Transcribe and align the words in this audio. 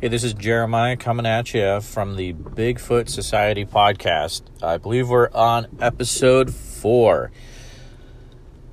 Hey, 0.00 0.08
this 0.08 0.24
is 0.24 0.32
Jeremiah 0.32 0.96
coming 0.96 1.26
at 1.26 1.52
you 1.52 1.82
from 1.82 2.16
the 2.16 2.32
Bigfoot 2.32 3.10
Society 3.10 3.66
podcast. 3.66 4.40
I 4.62 4.78
believe 4.78 5.10
we're 5.10 5.28
on 5.34 5.66
episode 5.78 6.54
four. 6.54 7.30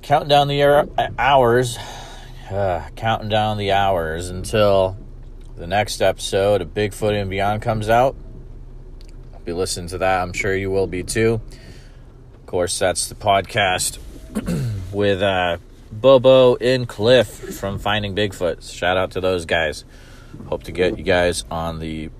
Counting 0.00 0.30
down 0.30 0.48
the 0.48 0.62
er- 0.62 0.88
hours, 1.18 1.76
uh, 2.50 2.88
counting 2.96 3.28
down 3.28 3.58
the 3.58 3.72
hours 3.72 4.30
until 4.30 4.96
the 5.54 5.66
next 5.66 6.00
episode 6.00 6.62
of 6.62 6.72
Bigfoot 6.72 7.12
and 7.12 7.28
Beyond 7.28 7.60
comes 7.60 7.90
out. 7.90 8.16
I'll 9.34 9.40
be 9.40 9.52
listening 9.52 9.88
to 9.88 9.98
that. 9.98 10.22
I'm 10.22 10.32
sure 10.32 10.56
you 10.56 10.70
will 10.70 10.86
be 10.86 11.02
too. 11.02 11.42
Of 12.36 12.46
course, 12.46 12.78
that's 12.78 13.06
the 13.06 13.14
podcast 13.14 13.98
with 14.94 15.20
uh, 15.20 15.58
Bobo 15.92 16.56
and 16.56 16.88
Cliff 16.88 17.28
from 17.28 17.78
Finding 17.78 18.16
Bigfoot. 18.16 18.72
Shout 18.74 18.96
out 18.96 19.10
to 19.10 19.20
those 19.20 19.44
guys. 19.44 19.84
Hope 20.46 20.62
to 20.64 20.72
get 20.72 20.96
you 20.96 21.04
guys 21.04 21.44
on 21.50 21.78
the 21.78 22.10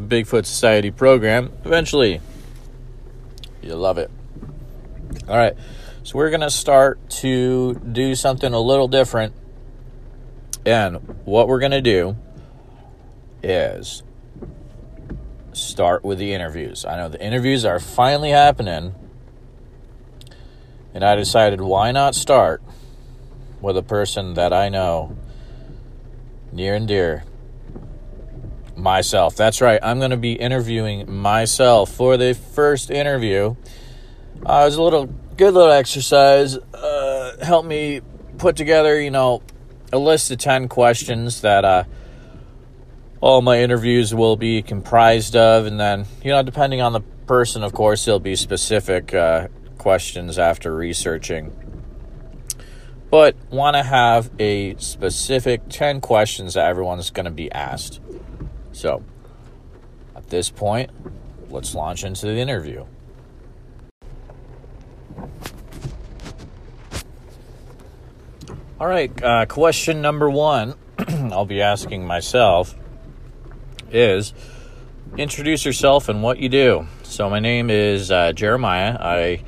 Bigfoot 0.00 0.46
Society 0.46 0.90
program 0.90 1.52
eventually. 1.64 2.20
You'll 3.62 3.78
love 3.78 3.98
it. 3.98 4.10
All 5.28 5.36
right, 5.36 5.54
so 6.02 6.16
we're 6.16 6.30
going 6.30 6.40
to 6.40 6.50
start 6.50 7.10
to 7.20 7.74
do 7.74 8.14
something 8.14 8.52
a 8.52 8.60
little 8.60 8.88
different. 8.88 9.34
And 10.66 10.96
what 11.24 11.48
we're 11.48 11.60
going 11.60 11.72
to 11.72 11.82
do 11.82 12.16
is 13.42 14.02
start 15.52 16.04
with 16.04 16.18
the 16.18 16.32
interviews. 16.32 16.84
I 16.84 16.96
know 16.96 17.08
the 17.08 17.22
interviews 17.22 17.64
are 17.64 17.78
finally 17.78 18.30
happening. 18.30 18.94
And 20.94 21.04
I 21.04 21.16
decided 21.16 21.60
why 21.60 21.92
not 21.92 22.14
start 22.14 22.62
with 23.60 23.76
a 23.76 23.82
person 23.82 24.34
that 24.34 24.52
I 24.52 24.68
know 24.68 25.16
near 26.52 26.74
and 26.74 26.86
dear 26.86 27.24
myself. 28.84 29.34
That's 29.34 29.60
right. 29.60 29.80
I'm 29.82 29.98
going 29.98 30.12
to 30.12 30.16
be 30.16 30.34
interviewing 30.34 31.12
myself 31.12 31.90
for 31.90 32.16
the 32.16 32.34
first 32.34 32.90
interview. 32.90 33.56
Uh, 34.46 34.60
it 34.62 34.66
was 34.66 34.76
a 34.76 34.82
little 34.82 35.06
good 35.06 35.54
little 35.54 35.72
exercise. 35.72 36.56
Uh, 36.56 37.36
helped 37.42 37.66
me 37.66 38.02
put 38.38 38.54
together, 38.54 39.00
you 39.00 39.10
know, 39.10 39.42
a 39.92 39.98
list 39.98 40.30
of 40.30 40.38
10 40.38 40.68
questions 40.68 41.40
that 41.40 41.64
uh, 41.64 41.84
all 43.20 43.42
my 43.42 43.60
interviews 43.60 44.14
will 44.14 44.36
be 44.36 44.62
comprised 44.62 45.34
of. 45.34 45.66
And 45.66 45.80
then, 45.80 46.04
you 46.22 46.30
know, 46.30 46.44
depending 46.44 46.80
on 46.80 46.92
the 46.92 47.00
person, 47.00 47.64
of 47.64 47.72
course, 47.72 48.04
there'll 48.04 48.20
be 48.20 48.36
specific 48.36 49.12
uh, 49.12 49.48
questions 49.78 50.38
after 50.38 50.72
researching 50.72 51.52
but 53.14 53.36
want 53.48 53.76
to 53.76 53.82
have 53.84 54.28
a 54.40 54.74
specific 54.78 55.68
10 55.68 56.00
questions 56.00 56.54
that 56.54 56.66
everyone's 56.66 57.10
going 57.10 57.26
to 57.26 57.30
be 57.30 57.48
asked. 57.52 58.00
So, 58.74 59.04
at 60.16 60.28
this 60.28 60.50
point, 60.50 60.90
let's 61.48 61.76
launch 61.76 62.02
into 62.02 62.26
the 62.26 62.36
interview. 62.36 62.84
All 68.80 68.88
right, 68.88 69.22
uh, 69.22 69.46
question 69.46 70.02
number 70.02 70.28
one 70.28 70.74
I'll 71.08 71.46
be 71.46 71.62
asking 71.62 72.04
myself 72.04 72.74
is 73.92 74.34
introduce 75.16 75.64
yourself 75.64 76.08
and 76.08 76.24
what 76.24 76.38
you 76.38 76.48
do. 76.48 76.88
So, 77.04 77.30
my 77.30 77.38
name 77.38 77.70
is 77.70 78.10
uh, 78.10 78.32
Jeremiah. 78.32 78.96
I 78.98 79.44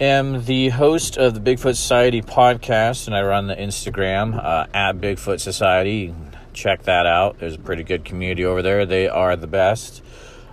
am 0.00 0.44
the 0.44 0.68
host 0.68 1.16
of 1.18 1.34
the 1.34 1.40
Bigfoot 1.40 1.74
Society 1.74 2.22
podcast, 2.22 3.08
and 3.08 3.16
I 3.16 3.22
run 3.22 3.48
the 3.48 3.56
Instagram 3.56 4.40
uh, 4.40 4.68
at 4.72 4.98
Bigfoot 4.98 5.40
Society. 5.40 6.14
Check 6.58 6.82
that 6.82 7.06
out. 7.06 7.38
There's 7.38 7.54
a 7.54 7.58
pretty 7.60 7.84
good 7.84 8.04
community 8.04 8.44
over 8.44 8.62
there. 8.62 8.84
They 8.84 9.06
are 9.08 9.36
the 9.36 9.46
best. 9.46 10.02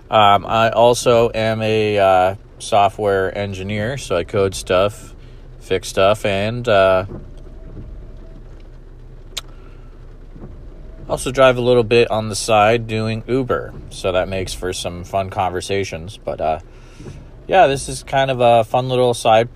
Um, 0.08 0.46
I 0.46 0.70
also 0.70 1.32
am 1.34 1.60
a 1.60 1.98
uh, 1.98 2.34
software 2.60 3.36
engineer, 3.36 3.98
so 3.98 4.14
I 4.14 4.22
code 4.22 4.54
stuff, 4.54 5.16
fix 5.58 5.88
stuff, 5.88 6.24
and 6.24 6.68
uh, 6.68 7.06
also 11.08 11.32
drive 11.32 11.56
a 11.56 11.60
little 11.60 11.82
bit 11.82 12.08
on 12.08 12.28
the 12.28 12.36
side 12.36 12.86
doing 12.86 13.24
Uber. 13.26 13.74
So 13.90 14.12
that 14.12 14.28
makes 14.28 14.54
for 14.54 14.72
some 14.72 15.02
fun 15.02 15.28
conversations. 15.28 16.18
But 16.18 16.40
uh, 16.40 16.60
yeah, 17.48 17.66
this 17.66 17.88
is 17.88 18.04
kind 18.04 18.30
of 18.30 18.40
a 18.40 18.62
fun 18.62 18.88
little 18.88 19.12
side 19.12 19.48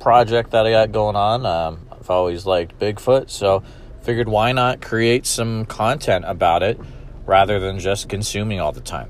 project 0.00 0.52
that 0.52 0.64
I 0.64 0.70
got 0.70 0.92
going 0.92 1.14
on. 1.14 1.44
Um, 1.44 1.80
I've 1.92 2.08
always 2.08 2.46
liked 2.46 2.78
Bigfoot, 2.80 3.28
so 3.28 3.62
figured 4.04 4.28
why 4.28 4.52
not 4.52 4.80
create 4.80 5.26
some 5.26 5.64
content 5.64 6.24
about 6.28 6.62
it 6.62 6.78
rather 7.26 7.58
than 7.58 7.78
just 7.78 8.08
consuming 8.08 8.60
all 8.60 8.70
the 8.70 8.80
time. 8.80 9.08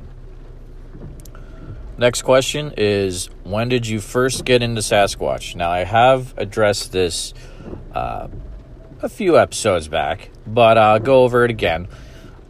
Next 1.98 2.22
question 2.22 2.72
is 2.76 3.26
When 3.44 3.68
did 3.68 3.86
you 3.86 4.00
first 4.00 4.44
get 4.44 4.62
into 4.62 4.80
Sasquatch? 4.80 5.54
Now, 5.54 5.70
I 5.70 5.84
have 5.84 6.34
addressed 6.36 6.92
this 6.92 7.34
uh, 7.92 8.28
a 9.02 9.08
few 9.08 9.38
episodes 9.38 9.88
back, 9.88 10.30
but 10.46 10.78
I'll 10.78 10.98
go 10.98 11.24
over 11.24 11.44
it 11.44 11.50
again. 11.50 11.88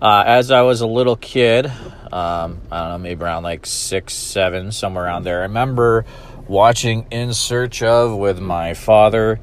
Uh, 0.00 0.22
as 0.27 0.50
I 0.50 0.62
was 0.62 0.83
a 0.83 0.87
little 0.87 1.16
kid, 1.16 1.66
um, 1.66 2.60
I 2.71 2.81
don't 2.81 2.91
know, 2.91 2.99
maybe 2.99 3.22
around 3.22 3.43
like 3.43 3.66
six, 3.66 4.15
seven, 4.15 4.71
somewhere 4.71 5.04
around 5.04 5.25
there, 5.25 5.41
I 5.41 5.44
remember 5.44 6.04
watching 6.47 7.06
In 7.10 7.33
Search 7.33 7.83
of 7.83 8.16
with 8.16 8.38
my 8.38 8.75
father, 8.75 9.41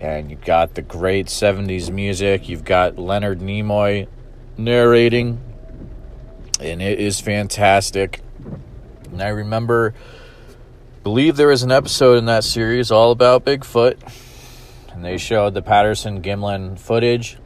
and 0.00 0.30
you've 0.30 0.44
got 0.44 0.74
the 0.74 0.82
great 0.82 1.26
70s 1.26 1.90
music. 1.90 2.48
You've 2.48 2.64
got 2.64 2.98
Leonard 2.98 3.40
Nimoy 3.40 4.08
narrating, 4.56 5.40
and 6.60 6.82
it 6.82 6.98
is 6.98 7.20
fantastic. 7.20 8.20
And 9.12 9.22
I 9.22 9.28
remember, 9.28 9.94
believe 11.02 11.36
there 11.36 11.48
was 11.48 11.62
an 11.62 11.70
episode 11.70 12.18
in 12.18 12.24
that 12.26 12.44
series 12.44 12.90
all 12.90 13.12
about 13.12 13.44
Bigfoot, 13.44 13.98
and 14.92 15.04
they 15.04 15.18
showed 15.18 15.54
the 15.54 15.62
Patterson 15.62 16.22
Gimlin 16.22 16.78
footage 16.78 17.36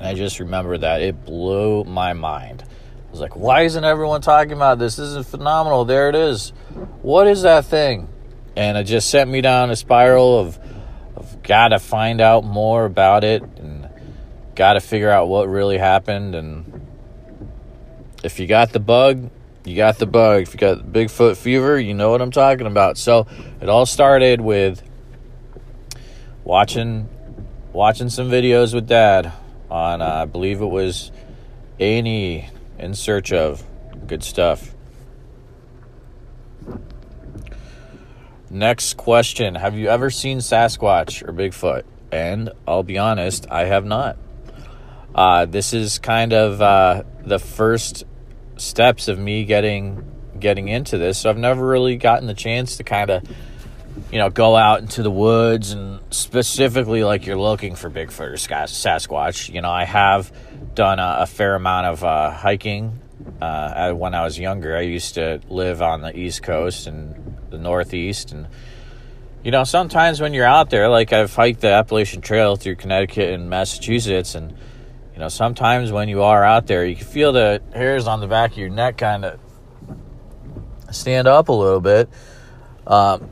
and 0.00 0.08
I 0.08 0.14
just 0.14 0.40
remember 0.40 0.78
that 0.78 1.02
it 1.02 1.26
blew 1.26 1.84
my 1.84 2.14
mind. 2.14 2.64
I 2.64 3.10
was 3.10 3.20
like, 3.20 3.36
why 3.36 3.62
isn't 3.62 3.84
everyone 3.84 4.22
talking 4.22 4.52
about 4.52 4.78
this? 4.78 4.96
This 4.96 5.10
is 5.10 5.28
phenomenal. 5.28 5.84
There 5.84 6.08
it 6.08 6.14
is. 6.14 6.54
What 7.02 7.26
is 7.26 7.42
that 7.42 7.66
thing? 7.66 8.08
And 8.56 8.78
it 8.78 8.84
just 8.84 9.10
sent 9.10 9.30
me 9.30 9.42
down 9.42 9.70
a 9.70 9.76
spiral 9.76 10.38
of, 10.38 10.58
of 11.20 11.42
got 11.42 11.68
to 11.68 11.78
find 11.78 12.20
out 12.20 12.44
more 12.44 12.84
about 12.84 13.24
it 13.24 13.42
and 13.42 13.88
got 14.54 14.72
to 14.72 14.80
figure 14.80 15.10
out 15.10 15.28
what 15.28 15.48
really 15.48 15.78
happened. 15.78 16.34
And 16.34 16.86
if 18.24 18.40
you 18.40 18.46
got 18.46 18.72
the 18.72 18.80
bug, 18.80 19.30
you 19.64 19.76
got 19.76 19.98
the 19.98 20.06
bug. 20.06 20.42
If 20.42 20.54
you 20.54 20.58
got 20.58 20.78
Bigfoot 20.78 21.36
fever, 21.36 21.78
you 21.78 21.94
know 21.94 22.10
what 22.10 22.22
I'm 22.22 22.30
talking 22.30 22.66
about. 22.66 22.98
So 22.98 23.26
it 23.60 23.68
all 23.68 23.86
started 23.86 24.40
with 24.40 24.82
watching 26.44 27.08
watching 27.72 28.08
some 28.08 28.28
videos 28.28 28.74
with 28.74 28.88
dad 28.88 29.32
on, 29.70 30.02
uh, 30.02 30.06
I 30.06 30.24
believe 30.24 30.60
it 30.60 30.66
was 30.66 31.12
A&E 31.78 32.48
in 32.78 32.94
search 32.94 33.32
of. 33.32 33.64
Good 34.06 34.24
stuff. 34.24 34.74
Next 38.50 38.96
question 38.96 39.54
Have 39.54 39.76
you 39.76 39.88
ever 39.88 40.10
seen 40.10 40.38
Sasquatch 40.38 41.26
or 41.26 41.32
Bigfoot? 41.32 41.84
And 42.10 42.50
I'll 42.66 42.82
be 42.82 42.98
honest, 42.98 43.46
I 43.48 43.66
have 43.66 43.84
not. 43.84 44.18
Uh, 45.14 45.44
this 45.44 45.72
is 45.72 46.00
kind 46.00 46.32
of 46.32 46.60
uh, 46.60 47.04
the 47.24 47.38
first 47.38 48.04
steps 48.56 49.06
of 49.06 49.18
me 49.18 49.44
getting 49.44 50.04
getting 50.38 50.66
into 50.66 50.98
this. 50.98 51.18
So 51.18 51.30
I've 51.30 51.38
never 51.38 51.64
really 51.64 51.96
gotten 51.96 52.26
the 52.26 52.34
chance 52.34 52.78
to 52.78 52.84
kind 52.84 53.10
of 53.10 53.22
you 54.10 54.18
know, 54.18 54.30
go 54.30 54.56
out 54.56 54.80
into 54.80 55.02
the 55.02 55.10
woods 55.10 55.70
and 55.70 56.00
specifically 56.10 57.04
like 57.04 57.26
you're 57.26 57.38
looking 57.38 57.76
for 57.76 57.90
Bigfoot 57.90 58.20
or 58.20 58.34
Sasquatch. 58.34 59.52
You 59.52 59.60
know, 59.60 59.70
I 59.70 59.84
have 59.84 60.32
done 60.74 60.98
a, 60.98 61.18
a 61.20 61.26
fair 61.26 61.54
amount 61.54 61.86
of 61.86 62.04
uh, 62.04 62.30
hiking 62.30 62.98
uh, 63.40 63.92
when 63.92 64.14
I 64.14 64.24
was 64.24 64.38
younger. 64.38 64.76
I 64.76 64.82
used 64.82 65.14
to 65.14 65.40
live 65.48 65.82
on 65.82 66.02
the 66.02 66.16
East 66.16 66.42
Coast 66.42 66.86
and 66.86 67.38
the 67.50 67.58
Northeast. 67.58 68.32
And, 68.32 68.48
you 69.42 69.50
know, 69.50 69.64
sometimes 69.64 70.20
when 70.20 70.34
you're 70.34 70.46
out 70.46 70.70
there, 70.70 70.88
like 70.88 71.12
I've 71.12 71.34
hiked 71.34 71.60
the 71.60 71.70
Appalachian 71.70 72.20
Trail 72.20 72.56
through 72.56 72.76
Connecticut 72.76 73.32
and 73.32 73.48
Massachusetts, 73.50 74.34
and, 74.34 74.52
you 75.12 75.18
know, 75.18 75.28
sometimes 75.28 75.92
when 75.92 76.08
you 76.08 76.22
are 76.22 76.44
out 76.44 76.66
there, 76.66 76.84
you 76.84 76.96
can 76.96 77.06
feel 77.06 77.32
the 77.32 77.62
hairs 77.72 78.06
on 78.06 78.20
the 78.20 78.26
back 78.26 78.52
of 78.52 78.58
your 78.58 78.70
neck 78.70 78.98
kind 78.98 79.24
of 79.24 79.40
stand 80.90 81.28
up 81.28 81.48
a 81.48 81.52
little 81.52 81.80
bit. 81.80 82.08
Um, 82.86 83.30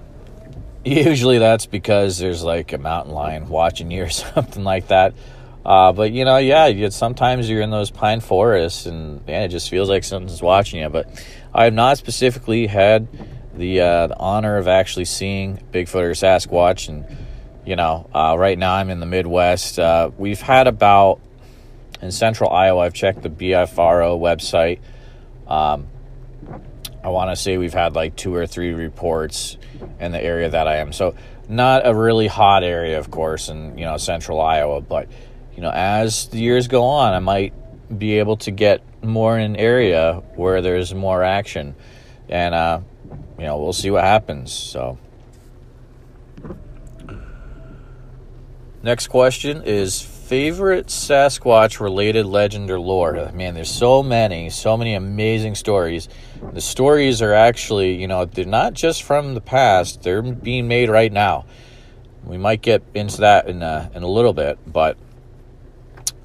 Usually 0.84 1.38
that's 1.38 1.66
because 1.66 2.18
there's 2.18 2.42
like 2.42 2.72
a 2.72 2.78
mountain 2.78 3.12
lion 3.12 3.48
watching 3.48 3.90
you 3.90 4.04
or 4.04 4.08
something 4.10 4.64
like 4.64 4.88
that. 4.88 5.14
Uh, 5.68 5.92
but 5.92 6.12
you 6.12 6.24
know, 6.24 6.38
yeah, 6.38 6.64
you, 6.64 6.90
sometimes 6.90 7.46
you're 7.50 7.60
in 7.60 7.68
those 7.68 7.90
pine 7.90 8.20
forests 8.20 8.86
and 8.86 9.24
man, 9.26 9.42
it 9.42 9.48
just 9.48 9.68
feels 9.68 9.90
like 9.90 10.02
something's 10.02 10.40
watching 10.40 10.80
you. 10.80 10.88
But 10.88 11.22
I 11.52 11.64
have 11.64 11.74
not 11.74 11.98
specifically 11.98 12.66
had 12.66 13.06
the, 13.54 13.82
uh, 13.82 14.06
the 14.06 14.16
honor 14.16 14.56
of 14.56 14.66
actually 14.66 15.04
seeing 15.04 15.58
Bigfoot 15.70 16.04
or 16.04 16.12
Sasquatch. 16.12 16.88
And 16.88 17.04
you 17.66 17.76
know, 17.76 18.08
uh, 18.14 18.34
right 18.38 18.58
now 18.58 18.72
I'm 18.76 18.88
in 18.88 18.98
the 18.98 19.04
Midwest. 19.04 19.78
Uh, 19.78 20.10
we've 20.16 20.40
had 20.40 20.68
about 20.68 21.20
in 22.00 22.12
central 22.12 22.50
Iowa. 22.50 22.80
I've 22.80 22.94
checked 22.94 23.20
the 23.20 23.28
BFRO 23.28 24.18
website. 24.18 24.78
Um, 25.46 25.86
I 27.04 27.10
want 27.10 27.30
to 27.30 27.36
say 27.36 27.58
we've 27.58 27.74
had 27.74 27.94
like 27.94 28.16
two 28.16 28.34
or 28.34 28.46
three 28.46 28.72
reports 28.72 29.58
in 30.00 30.12
the 30.12 30.22
area 30.22 30.48
that 30.48 30.66
I 30.66 30.76
am. 30.76 30.94
So 30.94 31.14
not 31.46 31.86
a 31.86 31.94
really 31.94 32.26
hot 32.26 32.64
area, 32.64 32.98
of 32.98 33.10
course, 33.10 33.50
in 33.50 33.76
you 33.76 33.84
know 33.84 33.98
central 33.98 34.40
Iowa. 34.40 34.80
But 34.80 35.08
you 35.58 35.62
know, 35.62 35.72
as 35.74 36.28
the 36.28 36.38
years 36.38 36.68
go 36.68 36.84
on, 36.84 37.14
I 37.14 37.18
might 37.18 37.52
be 37.98 38.20
able 38.20 38.36
to 38.36 38.52
get 38.52 38.80
more 39.02 39.36
in 39.36 39.42
an 39.42 39.56
area 39.56 40.22
where 40.36 40.62
there's 40.62 40.94
more 40.94 41.24
action, 41.24 41.74
and 42.28 42.54
uh, 42.54 42.78
you 43.36 43.44
know, 43.44 43.58
we'll 43.58 43.72
see 43.72 43.90
what 43.90 44.04
happens. 44.04 44.52
So. 44.52 45.00
Next 48.84 49.08
question 49.08 49.64
is 49.64 50.00
favorite 50.00 50.86
Sasquatch 50.86 51.80
related 51.80 52.24
legend 52.24 52.70
or 52.70 52.78
lore. 52.78 53.32
Man, 53.32 53.54
there's 53.54 53.68
so 53.68 54.04
many, 54.04 54.50
so 54.50 54.76
many 54.76 54.94
amazing 54.94 55.56
stories. 55.56 56.08
The 56.52 56.60
stories 56.60 57.20
are 57.20 57.34
actually, 57.34 58.00
you 58.00 58.06
know, 58.06 58.26
they're 58.26 58.44
not 58.44 58.74
just 58.74 59.02
from 59.02 59.34
the 59.34 59.40
past, 59.40 60.02
they're 60.04 60.22
being 60.22 60.68
made 60.68 60.88
right 60.88 61.12
now. 61.12 61.46
We 62.22 62.38
might 62.38 62.62
get 62.62 62.84
into 62.94 63.22
that 63.22 63.48
in 63.48 63.60
a, 63.60 63.90
in 63.92 64.04
a 64.04 64.08
little 64.08 64.32
bit, 64.32 64.60
but 64.64 64.96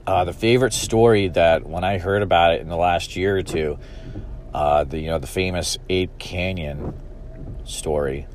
uh, 0.05 0.25
the 0.25 0.33
favorite 0.33 0.73
story 0.73 1.29
that 1.29 1.65
when 1.65 1.83
I 1.83 1.97
heard 1.97 2.21
about 2.21 2.53
it 2.53 2.61
in 2.61 2.67
the 2.67 2.77
last 2.77 3.15
year 3.15 3.37
or 3.37 3.43
two, 3.43 3.79
uh, 4.53 4.83
the 4.83 4.99
you 4.99 5.07
know 5.07 5.19
the 5.19 5.27
famous 5.27 5.77
Ape 5.89 6.17
Canyon 6.19 6.93
story, 7.63 8.27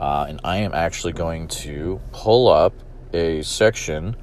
uh, 0.00 0.26
and 0.28 0.40
I 0.42 0.58
am 0.58 0.74
actually 0.74 1.12
going 1.12 1.48
to 1.48 2.00
pull 2.12 2.48
up 2.48 2.74
a 3.12 3.42
section 3.42 4.16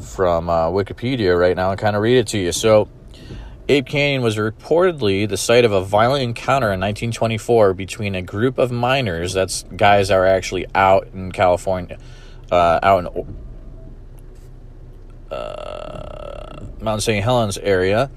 from 0.00 0.48
uh, 0.48 0.68
Wikipedia 0.68 1.38
right 1.38 1.56
now 1.56 1.70
and 1.70 1.80
kind 1.80 1.96
of 1.96 2.02
read 2.02 2.18
it 2.18 2.26
to 2.28 2.38
you. 2.38 2.52
So, 2.52 2.88
Ape 3.68 3.86
Canyon 3.86 4.22
was 4.22 4.36
reportedly 4.36 5.28
the 5.28 5.36
site 5.36 5.64
of 5.64 5.72
a 5.72 5.80
violent 5.80 6.22
encounter 6.22 6.66
in 6.66 6.80
1924 6.80 7.74
between 7.74 8.14
a 8.14 8.22
group 8.22 8.58
of 8.58 8.70
miners. 8.70 9.32
That's 9.32 9.64
guys 9.74 10.08
that 10.08 10.14
are 10.14 10.26
actually 10.26 10.66
out 10.74 11.08
in 11.14 11.32
California, 11.32 11.98
uh, 12.52 12.78
out 12.82 13.06
in 13.16 13.47
uh, 15.30 16.64
Mount 16.80 17.02
St. 17.02 17.22
Helens 17.22 17.58
area. 17.58 18.10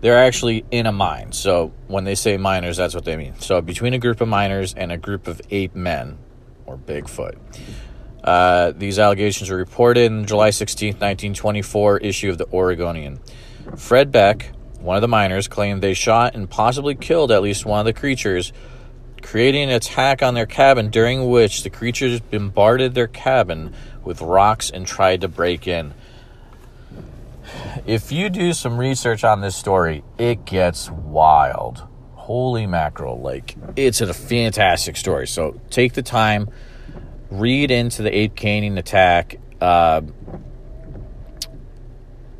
They're 0.00 0.18
actually 0.18 0.64
in 0.70 0.86
a 0.86 0.92
mine. 0.92 1.32
So 1.32 1.72
when 1.86 2.04
they 2.04 2.14
say 2.14 2.36
miners, 2.36 2.76
that's 2.76 2.94
what 2.94 3.04
they 3.04 3.16
mean. 3.16 3.40
So 3.40 3.60
between 3.60 3.94
a 3.94 3.98
group 3.98 4.20
of 4.20 4.28
miners 4.28 4.74
and 4.74 4.92
a 4.92 4.96
group 4.98 5.26
of 5.26 5.40
ape 5.50 5.74
men, 5.74 6.18
or 6.66 6.76
Bigfoot. 6.76 7.36
Uh, 8.22 8.72
these 8.76 8.98
allegations 8.98 9.48
were 9.50 9.56
reported 9.56 10.04
in 10.04 10.26
July 10.26 10.50
16, 10.50 10.88
1924 10.94 11.98
issue 11.98 12.30
of 12.30 12.38
the 12.38 12.46
Oregonian. 12.52 13.20
Fred 13.76 14.10
Beck, 14.10 14.52
one 14.80 14.96
of 14.96 15.00
the 15.00 15.08
miners, 15.08 15.48
claimed 15.48 15.82
they 15.82 15.94
shot 15.94 16.34
and 16.34 16.50
possibly 16.50 16.94
killed 16.94 17.30
at 17.30 17.42
least 17.42 17.64
one 17.64 17.80
of 17.80 17.86
the 17.86 17.92
creatures, 17.92 18.52
creating 19.22 19.64
an 19.64 19.70
attack 19.70 20.22
on 20.22 20.34
their 20.34 20.46
cabin 20.46 20.90
during 20.90 21.28
which 21.28 21.62
the 21.62 21.70
creatures 21.70 22.20
bombarded 22.20 22.94
their 22.94 23.06
cabin 23.06 23.74
with 24.04 24.20
rocks 24.20 24.70
and 24.70 24.86
tried 24.86 25.20
to 25.20 25.28
break 25.28 25.66
in. 25.66 25.94
If 27.86 28.12
you 28.12 28.30
do 28.30 28.52
some 28.52 28.78
research 28.78 29.24
on 29.24 29.40
this 29.40 29.56
story, 29.56 30.04
it 30.18 30.44
gets 30.44 30.90
wild. 30.90 31.86
Holy 32.14 32.66
mackerel. 32.66 33.20
Like, 33.20 33.56
it's 33.76 34.00
a 34.00 34.12
fantastic 34.12 34.96
story. 34.96 35.26
So 35.26 35.60
take 35.70 35.92
the 35.92 36.02
time 36.02 36.50
read 37.30 37.70
into 37.70 38.02
the 38.02 38.16
Ape 38.16 38.34
Canyon 38.34 38.78
attack. 38.78 39.38
Uh, 39.60 40.02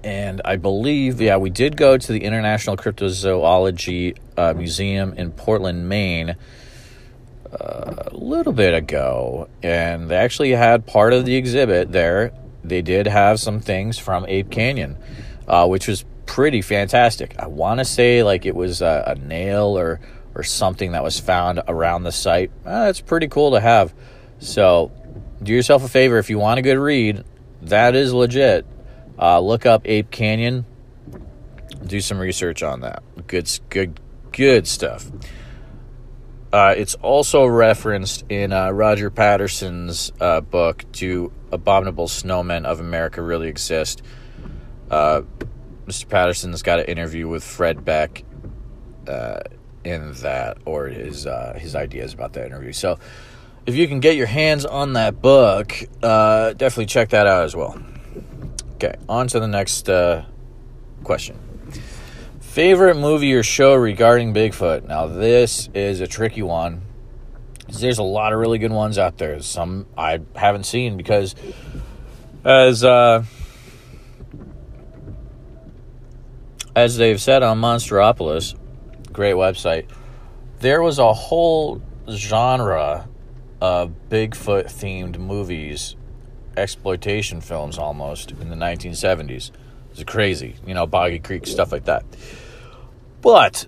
and 0.05 0.41
I 0.45 0.57
believe, 0.57 1.21
yeah, 1.21 1.37
we 1.37 1.51
did 1.51 1.77
go 1.77 1.99
to 1.99 2.13
the 2.13 2.23
International 2.23 2.77
Cryptozoology 2.77 4.17
uh, 4.37 4.55
Museum 4.55 5.15
in 5.15 5.33
Portland, 5.33 5.89
Maine, 5.89 6.37
uh, 7.53 7.95
a 8.07 8.17
little 8.17 8.53
bit 8.53 8.75
ago, 8.75 9.49
and 9.63 10.09
they 10.09 10.17
actually 10.17 10.53
had 10.53 10.87
part 10.87 11.13
of 11.13 11.25
the 11.25 11.35
exhibit 11.35 11.91
there. 11.91 12.33
They 12.69 12.83
did 12.83 13.07
have 13.07 13.41
some 13.41 13.61
things 13.61 13.99
from 13.99 14.27
Ape 14.27 14.51
Canyon, 14.51 14.97
uh, 15.47 15.67
which 15.67 15.89
was 15.89 16.05
pretty 16.27 16.61
fantastic. 16.63 17.35
I 17.39 17.47
want 17.47 17.79
to 17.79 17.85
say 17.85 18.23
like 18.23 18.47
it 18.47 18.55
was 18.55 18.83
a, 18.83 19.05
a, 19.07 19.15
nail 19.15 19.79
or 19.79 20.01
or 20.35 20.43
something 20.43 20.93
that 20.93 21.03
was 21.03 21.19
found 21.19 21.63
around 21.67 22.03
the 22.03 22.13
site. 22.13 22.51
That's 22.65 23.01
pretty 23.01 23.29
cool 23.29 23.53
to 23.53 23.61
have. 23.61 23.95
So, 24.39 24.93
do 25.43 25.53
yourself 25.53 25.83
a 25.83 25.89
favor 25.89 26.19
if 26.19 26.29
you 26.29 26.39
want 26.39 26.59
a 26.59 26.63
good 26.63 26.79
read. 26.79 27.25
That 27.63 27.95
is 27.95 28.13
legit. 28.13 28.67
Uh, 29.19 29.41
look 29.41 29.65
up 29.65 29.83
Ape 29.87 30.11
Canyon. 30.11 30.67
Do 31.87 32.01
some 32.01 32.19
research 32.19 32.63
on 32.63 32.81
that. 32.81 33.03
Good, 33.27 33.49
good, 33.71 33.99
good 34.33 34.67
stuff. 34.67 35.11
Uh, 36.53 36.75
it's 36.77 36.95
also 36.97 37.45
referenced 37.45 38.25
in 38.29 38.53
uh, 38.53 38.71
Roger 38.71 39.11
Patterson's 39.11 40.13
uh, 40.21 40.41
book 40.41 40.85
"Do 40.93 41.33
Abominable 41.53 42.07
Snowmen 42.07 42.65
of 42.65 42.81
America 42.81 43.23
Really 43.23 43.49
Exist?" 43.49 44.03
Uh, 44.91 45.23
Mr. 45.87 46.09
Patterson's 46.09 46.63
got 46.63 46.79
an 46.81 46.87
interview 46.87 47.29
with 47.29 47.45
Fred 47.45 47.85
Beck 47.85 48.25
uh, 49.09 49.41
in 49.85 50.13
that, 50.15 50.59
or 50.65 50.87
his 50.87 51.27
his 51.57 51.75
ideas 51.75 52.15
about 52.15 52.33
that 52.35 52.47
interview. 52.47 52.73
So 52.73 52.99
if 53.67 53.75
you 53.75 53.89
can 53.89 54.01
get 54.01 54.17
your 54.17 54.27
hands 54.27 54.65
on 54.65 54.93
that 54.95 55.21
book, 55.21 55.75
uh, 56.03 56.53
definitely 56.53 56.87
check 56.87 57.11
that 57.11 57.27
out 57.27 57.45
as 57.45 57.57
well. 57.57 57.77
Okay, 58.75 58.95
on 59.09 59.27
to 59.29 59.41
the 59.41 59.49
next 59.49 59.89
uh, 59.89 60.25
question. 61.03 61.37
Favorite 62.57 62.97
movie 62.97 63.35
or 63.35 63.43
show 63.43 63.75
regarding 63.75 64.33
Bigfoot? 64.33 64.89
Now, 64.89 65.09
this 65.09 65.69
is 65.75 66.01
a 66.01 66.07
tricky 66.07 66.41
one. 66.41 66.81
There's 67.69 67.99
a 67.99 68.03
lot 68.03 68.33
of 68.33 68.39
really 68.39 68.57
good 68.57 68.73
ones 68.73 68.97
out 68.97 69.19
there. 69.19 69.39
Some 69.43 69.85
I 69.95 70.21
haven't 70.35 70.65
seen 70.65 70.97
because, 70.97 71.35
as 72.47 72.83
uh, 72.83 73.25
as 76.75 76.97
they've 76.97 77.21
said 77.21 77.43
on 77.43 77.59
Monsteropolis, 77.59 78.55
great 79.13 79.35
website, 79.35 79.91
there 80.61 80.81
was 80.81 80.99
a 80.99 81.13
whole 81.13 81.83
genre 82.09 83.07
of 83.61 83.93
Bigfoot 84.09 84.73
themed 84.73 85.19
movies, 85.19 85.95
exploitation 86.57 87.43
films 87.43 87.77
almost 87.77 88.31
in 88.31 88.49
the 88.49 88.57
1970s. 88.57 89.51
It's 89.91 90.05
crazy, 90.05 90.57
you 90.67 90.73
know, 90.73 90.87
Boggy 90.87 91.19
Creek, 91.19 91.47
stuff 91.47 91.71
like 91.71 91.85
that. 91.85 92.03
But 93.23 93.67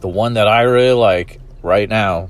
the 0.00 0.08
one 0.08 0.34
that 0.34 0.48
I 0.48 0.62
really 0.62 0.92
like 0.92 1.40
right 1.62 1.88
now, 1.88 2.28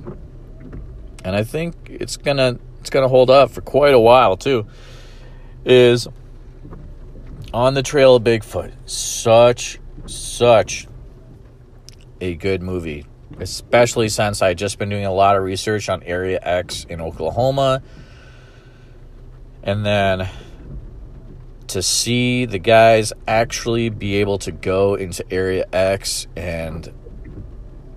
and 1.25 1.37
I 1.37 1.45
think 1.45 1.75
it's 1.91 2.17
gonna 2.17 2.59
it's 2.81 2.91
gonna 2.91 3.09
hold 3.09 3.31
up 3.31 3.51
for 3.51 3.61
quite 3.61 3.95
a 3.95 4.01
while 4.01 4.37
too, 4.37 4.67
is 5.65 6.09
on 7.53 7.75
the 7.75 7.83
trail 7.83 8.17
of 8.17 8.25
Bigfoot. 8.25 8.73
Such 8.87 9.79
such 10.07 10.87
a 12.21 12.35
good 12.35 12.63
movie 12.63 13.07
especially 13.41 14.09
since 14.09 14.43
I 14.43 14.55
just 14.55 14.79
been 14.79 14.89
doing 14.89 15.07
a 15.07 15.13
lot 15.13 15.37
of 15.37 15.43
research 15.43 15.89
on 15.89 16.03
Area 16.03 16.39
X 16.43 16.85
in 16.89 17.01
Oklahoma. 17.01 17.83
And 19.63 19.85
then 19.85 20.29
to 21.71 21.83
see 21.83 22.45
the 22.47 22.59
guys 22.59 23.13
actually 23.27 23.89
be 23.89 24.17
able 24.17 24.39
to 24.39 24.53
go 24.53 24.95
into 24.95 25.25
Area 25.33 25.67
X 25.73 26.27
and 26.37 26.93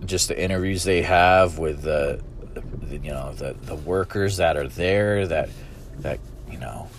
just 0.06 0.28
the 0.28 0.42
interviews 0.42 0.84
they 0.84 1.02
have 1.04 1.60
with 1.60 1.82
the, 1.82 2.22
the 2.54 2.98
you 2.98 3.12
know 3.12 3.34
the 3.34 3.56
the 3.62 3.76
workers 3.76 4.38
that 4.38 4.58
are 4.58 4.68
there 4.68 5.28
that 5.28 5.50
that 6.00 6.20
you 6.52 6.58
know 6.58 6.90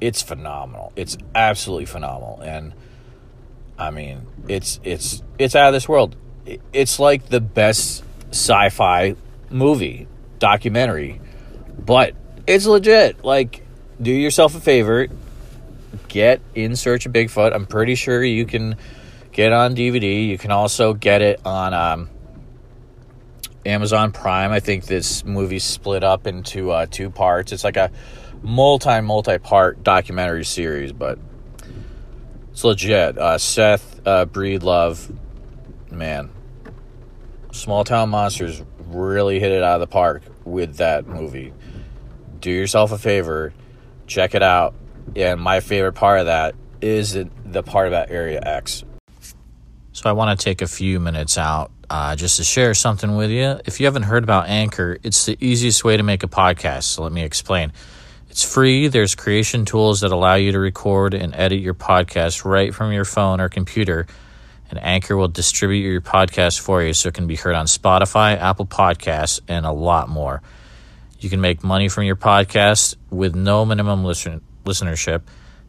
it's 0.00 0.22
phenomenal. 0.22 0.92
It's 0.96 1.16
absolutely 1.34 1.86
phenomenal 1.86 2.40
and 2.42 2.74
I 3.78 3.90
mean, 3.90 4.26
it's 4.48 4.80
it's 4.84 5.22
it's 5.38 5.54
out 5.54 5.68
of 5.68 5.72
this 5.72 5.88
world 5.88 6.16
it's 6.72 6.98
like 6.98 7.26
the 7.28 7.40
best 7.40 8.04
sci-fi 8.30 9.16
movie 9.50 10.06
documentary, 10.38 11.20
but 11.78 12.14
it's 12.46 12.66
legit. 12.66 13.24
Like, 13.24 13.64
do 14.00 14.10
yourself 14.10 14.54
a 14.54 14.60
favor, 14.60 15.08
get 16.08 16.40
In 16.54 16.76
Search 16.76 17.06
of 17.06 17.12
Bigfoot. 17.12 17.54
I'm 17.54 17.66
pretty 17.66 17.94
sure 17.94 18.22
you 18.22 18.46
can 18.46 18.76
get 19.32 19.52
on 19.52 19.74
DVD. 19.74 20.26
You 20.26 20.38
can 20.38 20.50
also 20.50 20.94
get 20.94 21.22
it 21.22 21.40
on 21.44 21.74
um, 21.74 22.10
Amazon 23.66 24.12
Prime. 24.12 24.52
I 24.52 24.60
think 24.60 24.86
this 24.86 25.24
movie's 25.24 25.64
split 25.64 26.04
up 26.04 26.26
into 26.26 26.70
uh, 26.70 26.86
two 26.90 27.10
parts. 27.10 27.52
It's 27.52 27.64
like 27.64 27.76
a 27.76 27.90
multi 28.42 29.00
multi 29.00 29.38
part 29.38 29.82
documentary 29.82 30.44
series, 30.44 30.92
but 30.92 31.18
it's 32.52 32.64
legit. 32.64 33.18
Uh, 33.18 33.38
Seth 33.38 34.00
uh, 34.06 34.26
Breedlove 34.26 35.16
man, 35.90 36.30
Small 37.52 37.84
Town 37.84 38.10
Monsters 38.10 38.62
really 38.86 39.40
hit 39.40 39.52
it 39.52 39.62
out 39.62 39.74
of 39.74 39.80
the 39.80 39.86
park 39.86 40.22
with 40.44 40.76
that 40.76 41.06
movie. 41.06 41.52
Do 42.40 42.50
yourself 42.50 42.92
a 42.92 42.98
favor, 42.98 43.52
check 44.06 44.34
it 44.34 44.42
out. 44.42 44.74
And 45.16 45.40
my 45.40 45.60
favorite 45.60 45.94
part 45.94 46.20
of 46.20 46.26
that 46.26 46.54
is 46.80 47.16
the 47.44 47.62
part 47.62 47.88
about 47.88 48.10
Area 48.10 48.40
X? 48.42 48.84
So 49.92 50.10
I 50.10 50.12
want 50.12 50.38
to 50.38 50.44
take 50.44 50.60
a 50.60 50.66
few 50.66 50.98
minutes 50.98 51.38
out 51.38 51.70
uh, 51.88 52.16
just 52.16 52.38
to 52.38 52.44
share 52.44 52.74
something 52.74 53.16
with 53.16 53.30
you. 53.30 53.60
If 53.64 53.78
you 53.78 53.86
haven't 53.86 54.02
heard 54.02 54.24
about 54.24 54.48
Anchor, 54.48 54.98
it's 55.02 55.26
the 55.26 55.36
easiest 55.40 55.84
way 55.84 55.96
to 55.96 56.02
make 56.02 56.22
a 56.22 56.28
podcast. 56.28 56.84
So 56.84 57.02
let 57.02 57.12
me 57.12 57.22
explain. 57.22 57.72
It's 58.28 58.42
free. 58.42 58.88
There's 58.88 59.14
creation 59.14 59.64
tools 59.64 60.00
that 60.00 60.10
allow 60.10 60.34
you 60.34 60.50
to 60.52 60.58
record 60.58 61.14
and 61.14 61.32
edit 61.34 61.60
your 61.60 61.74
podcast 61.74 62.44
right 62.44 62.74
from 62.74 62.92
your 62.92 63.04
phone 63.04 63.40
or 63.40 63.48
computer. 63.48 64.08
And 64.70 64.82
Anchor 64.82 65.16
will 65.16 65.28
distribute 65.28 65.88
your 65.88 66.00
podcast 66.00 66.58
for 66.58 66.82
you 66.82 66.92
so 66.94 67.10
it 67.10 67.14
can 67.14 67.28
be 67.28 67.36
heard 67.36 67.54
on 67.54 67.66
Spotify, 67.66 68.36
Apple 68.36 68.66
Podcasts, 68.66 69.40
and 69.46 69.64
a 69.64 69.70
lot 69.70 70.08
more. 70.08 70.42
You 71.20 71.30
can 71.30 71.40
make 71.40 71.62
money 71.62 71.88
from 71.88 72.02
your 72.04 72.16
podcast 72.16 72.96
with 73.10 73.36
no 73.36 73.64
minimum 73.64 74.04
listen- 74.04 74.40
listenership, 74.64 75.22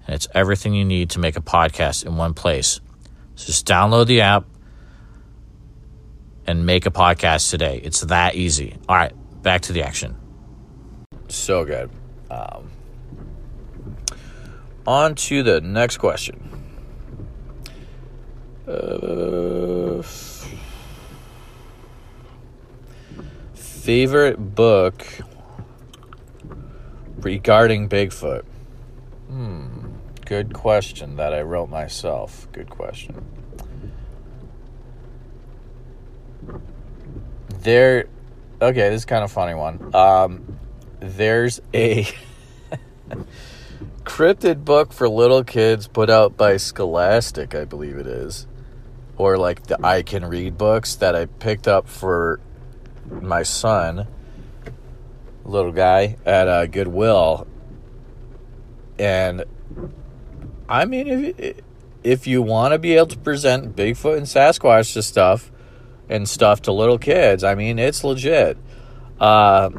and 0.05 0.15
it's 0.15 0.27
everything 0.33 0.73
you 0.73 0.85
need 0.85 1.11
to 1.11 1.19
make 1.19 1.37
a 1.37 1.41
podcast 1.41 2.05
in 2.05 2.17
one 2.17 2.33
place. 2.33 2.81
So 3.35 3.47
just 3.47 3.67
download 3.67 4.07
the 4.07 4.21
app 4.21 4.45
and 6.47 6.65
make 6.65 6.85
a 6.85 6.91
podcast 6.91 7.49
today. 7.49 7.81
It's 7.83 8.01
that 8.01 8.35
easy. 8.35 8.77
All 8.87 8.95
right, 8.95 9.13
back 9.41 9.61
to 9.61 9.73
the 9.73 9.83
action. 9.83 10.15
So 11.27 11.65
good. 11.65 11.89
Um, 12.29 12.71
on 14.85 15.15
to 15.15 15.43
the 15.43 15.61
next 15.61 15.97
question. 15.97 16.41
Uh, 18.67 20.01
favorite 23.53 24.55
book 24.55 25.05
regarding 27.17 27.87
Bigfoot? 27.89 28.43
Hmm. 29.35 29.67
Good 30.23 30.53
question 30.53 31.17
that 31.17 31.33
I 31.33 31.41
wrote 31.41 31.69
myself. 31.69 32.47
Good 32.53 32.69
question. 32.69 33.25
There. 37.49 38.05
Okay, 38.61 38.89
this 38.89 39.01
is 39.01 39.05
kind 39.05 39.25
of 39.25 39.31
funny 39.33 39.53
one. 39.53 39.93
Um, 39.93 40.57
there's 41.01 41.61
a 41.73 42.07
cryptid 44.05 44.63
book 44.63 44.93
for 44.93 45.09
little 45.09 45.43
kids 45.43 45.89
put 45.89 46.09
out 46.09 46.37
by 46.37 46.55
Scholastic, 46.55 47.53
I 47.53 47.65
believe 47.65 47.97
it 47.97 48.07
is. 48.07 48.47
Or 49.17 49.37
like 49.37 49.63
the 49.63 49.85
I 49.85 50.01
Can 50.03 50.23
Read 50.23 50.57
books 50.57 50.95
that 50.95 51.13
I 51.13 51.25
picked 51.25 51.67
up 51.67 51.89
for 51.89 52.39
my 53.09 53.43
son, 53.43 54.07
little 55.43 55.73
guy, 55.73 56.15
at 56.25 56.47
uh, 56.47 56.67
Goodwill. 56.67 57.47
And 58.97 59.43
I 60.69 60.85
mean, 60.85 61.07
if, 61.07 61.61
if 62.03 62.27
you 62.27 62.41
want 62.41 62.73
to 62.73 62.79
be 62.79 62.93
able 62.95 63.07
to 63.07 63.17
present 63.17 63.75
Bigfoot 63.75 64.17
and 64.17 64.25
Sasquatch 64.25 64.93
to 64.93 65.01
stuff 65.01 65.51
and 66.07 66.27
stuff 66.29 66.61
to 66.63 66.71
little 66.71 66.97
kids, 66.97 67.43
I 67.43 67.55
mean, 67.55 67.79
it's 67.79 68.03
legit. 68.03 68.57
Uh, 69.19 69.69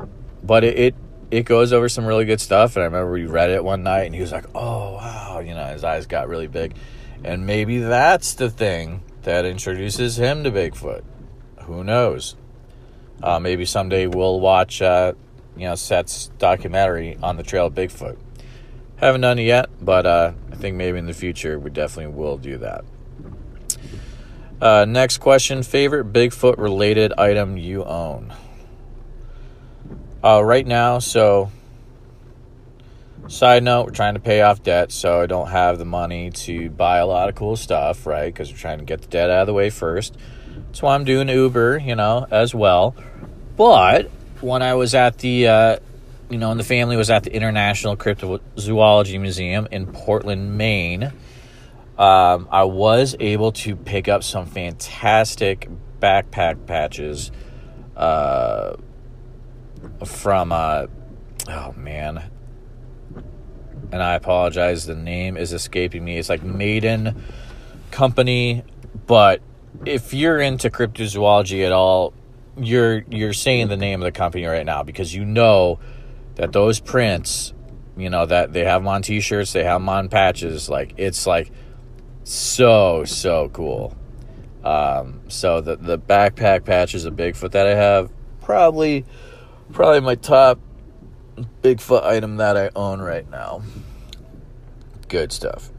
but 0.42 0.64
it, 0.64 0.78
it 0.78 0.94
it 1.30 1.42
goes 1.44 1.72
over 1.72 1.88
some 1.88 2.06
really 2.06 2.24
good 2.24 2.40
stuff. 2.40 2.76
And 2.76 2.82
I 2.82 2.86
remember 2.86 3.12
we 3.12 3.26
read 3.26 3.50
it 3.50 3.64
one 3.64 3.82
night, 3.82 4.04
and 4.04 4.14
he 4.14 4.20
was 4.20 4.32
like, 4.32 4.46
"Oh 4.54 4.94
wow," 4.94 5.40
you 5.40 5.54
know, 5.54 5.66
his 5.66 5.84
eyes 5.84 6.06
got 6.06 6.28
really 6.28 6.46
big, 6.46 6.74
and 7.24 7.46
maybe 7.46 7.78
that's 7.78 8.34
the 8.34 8.50
thing 8.50 9.02
that 9.22 9.44
introduces 9.44 10.18
him 10.18 10.44
to 10.44 10.50
Bigfoot. 10.50 11.02
Who 11.62 11.82
knows? 11.82 12.36
Uh, 13.22 13.40
maybe 13.40 13.64
someday 13.64 14.06
we'll 14.06 14.40
watch, 14.40 14.80
uh, 14.82 15.14
you 15.56 15.64
know, 15.64 15.74
Seth's 15.74 16.28
documentary 16.38 17.18
on 17.22 17.36
the 17.36 17.42
trail 17.42 17.66
of 17.66 17.74
Bigfoot. 17.74 18.18
Haven't 18.96 19.20
done 19.20 19.38
it 19.38 19.44
yet, 19.44 19.68
but 19.80 20.06
uh, 20.06 20.32
I 20.50 20.56
think 20.56 20.76
maybe 20.76 20.98
in 20.98 21.06
the 21.06 21.12
future 21.12 21.58
we 21.58 21.70
definitely 21.70 22.14
will 22.14 22.38
do 22.38 22.58
that. 22.58 22.84
Uh, 24.60 24.86
next 24.86 25.18
question: 25.18 25.62
Favorite 25.62 26.12
Bigfoot 26.12 26.56
related 26.56 27.12
item 27.18 27.58
you 27.58 27.84
own? 27.84 28.32
Uh, 30.24 30.42
right 30.42 30.66
now, 30.66 30.98
so 30.98 31.50
side 33.28 33.62
note, 33.62 33.86
we're 33.86 33.92
trying 33.92 34.14
to 34.14 34.20
pay 34.20 34.40
off 34.40 34.62
debt, 34.62 34.90
so 34.90 35.20
I 35.20 35.26
don't 35.26 35.48
have 35.48 35.78
the 35.78 35.84
money 35.84 36.30
to 36.30 36.70
buy 36.70 36.98
a 36.98 37.06
lot 37.06 37.28
of 37.28 37.34
cool 37.34 37.56
stuff, 37.56 38.06
right? 38.06 38.32
Because 38.32 38.50
we're 38.50 38.58
trying 38.58 38.78
to 38.78 38.84
get 38.84 39.02
the 39.02 39.08
debt 39.08 39.30
out 39.30 39.42
of 39.42 39.46
the 39.46 39.52
way 39.52 39.68
first. 39.70 40.16
That's 40.66 40.80
why 40.82 40.94
I'm 40.94 41.04
doing 41.04 41.28
Uber, 41.28 41.78
you 41.78 41.94
know, 41.94 42.26
as 42.30 42.54
well. 42.54 42.94
But 43.56 44.10
when 44.40 44.62
I 44.62 44.74
was 44.74 44.94
at 44.94 45.18
the, 45.18 45.48
uh, 45.48 45.76
you 46.30 46.38
know, 46.38 46.50
and 46.50 46.58
the 46.58 46.64
family 46.64 46.96
was 46.96 47.10
at 47.10 47.24
the 47.24 47.32
International 47.32 47.96
Cryptozoology 47.96 49.20
Museum 49.20 49.68
in 49.70 49.86
Portland, 49.86 50.56
Maine, 50.56 51.12
um, 51.98 52.48
I 52.50 52.64
was 52.64 53.16
able 53.20 53.52
to 53.52 53.74
pick 53.74 54.08
up 54.08 54.22
some 54.22 54.46
fantastic 54.46 55.68
backpack 56.00 56.66
patches. 56.66 57.30
Uh, 57.96 58.76
from 60.04 60.52
uh 60.52 60.86
oh 61.48 61.72
man 61.76 62.30
and 63.92 64.02
i 64.02 64.14
apologize 64.14 64.86
the 64.86 64.94
name 64.94 65.36
is 65.36 65.52
escaping 65.52 66.04
me 66.04 66.18
it's 66.18 66.28
like 66.28 66.42
maiden 66.42 67.22
company 67.90 68.62
but 69.06 69.40
if 69.84 70.12
you're 70.12 70.40
into 70.40 70.70
cryptozoology 70.70 71.64
at 71.64 71.72
all 71.72 72.12
you're 72.58 73.04
you're 73.08 73.32
saying 73.32 73.68
the 73.68 73.76
name 73.76 74.00
of 74.00 74.04
the 74.04 74.12
company 74.12 74.44
right 74.44 74.66
now 74.66 74.82
because 74.82 75.14
you 75.14 75.24
know 75.24 75.78
that 76.36 76.52
those 76.52 76.80
prints 76.80 77.52
you 77.96 78.08
know 78.08 78.24
that 78.26 78.52
they 78.52 78.64
have 78.64 78.82
them 78.82 78.88
on 78.88 79.02
t-shirts 79.02 79.52
they 79.52 79.64
have 79.64 79.80
them 79.80 79.88
on 79.88 80.08
patches 80.08 80.68
like 80.68 80.94
it's 80.96 81.26
like 81.26 81.50
so 82.24 83.04
so 83.04 83.50
cool 83.52 83.96
um, 84.64 85.20
so 85.28 85.60
the 85.60 85.76
the 85.76 85.98
backpack 85.98 86.64
patches 86.64 87.04
of 87.04 87.14
bigfoot 87.14 87.52
that 87.52 87.66
i 87.66 87.74
have 87.74 88.10
probably 88.40 89.04
probably 89.72 90.00
my 90.00 90.14
top 90.14 90.58
Bigfoot 91.62 92.02
item 92.02 92.36
that 92.36 92.56
I 92.56 92.70
own 92.74 93.00
right 93.00 93.28
now. 93.30 93.62
Good 95.08 95.32
stuff. 95.32 95.70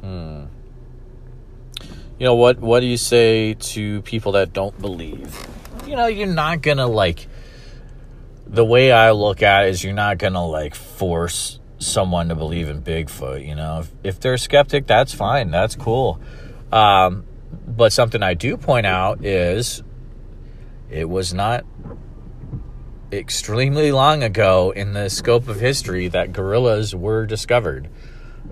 hmm. 0.00 0.44
You 2.20 2.26
know 2.26 2.34
what? 2.34 2.60
What 2.60 2.80
do 2.80 2.86
you 2.86 2.98
say 2.98 3.54
to 3.54 4.02
people 4.02 4.32
that 4.32 4.52
don't 4.52 4.78
believe? 4.78 5.42
You 5.86 5.96
know, 5.96 6.06
you're 6.06 6.26
not 6.26 6.60
gonna 6.60 6.86
like. 6.86 7.26
The 8.46 8.64
way 8.64 8.92
I 8.92 9.12
look 9.12 9.42
at 9.42 9.64
it 9.64 9.70
is, 9.70 9.82
you're 9.82 9.94
not 9.94 10.18
gonna 10.18 10.46
like 10.46 10.74
force 10.74 11.58
someone 11.78 12.28
to 12.28 12.34
believe 12.34 12.68
in 12.68 12.82
Bigfoot. 12.82 13.46
You 13.46 13.54
know, 13.54 13.78
if, 13.78 13.90
if 14.04 14.20
they're 14.20 14.34
a 14.34 14.38
skeptic, 14.38 14.86
that's 14.86 15.14
fine. 15.14 15.50
That's 15.50 15.76
cool. 15.76 16.20
Um, 16.70 17.24
but 17.66 17.90
something 17.90 18.22
I 18.22 18.34
do 18.34 18.58
point 18.58 18.84
out 18.84 19.24
is 19.24 19.82
it 20.90 21.08
was 21.08 21.32
not 21.32 21.64
extremely 23.10 23.92
long 23.92 24.22
ago 24.22 24.74
in 24.76 24.92
the 24.92 25.08
scope 25.08 25.48
of 25.48 25.58
history 25.58 26.08
that 26.08 26.34
gorillas 26.34 26.94
were 26.94 27.24
discovered. 27.24 27.88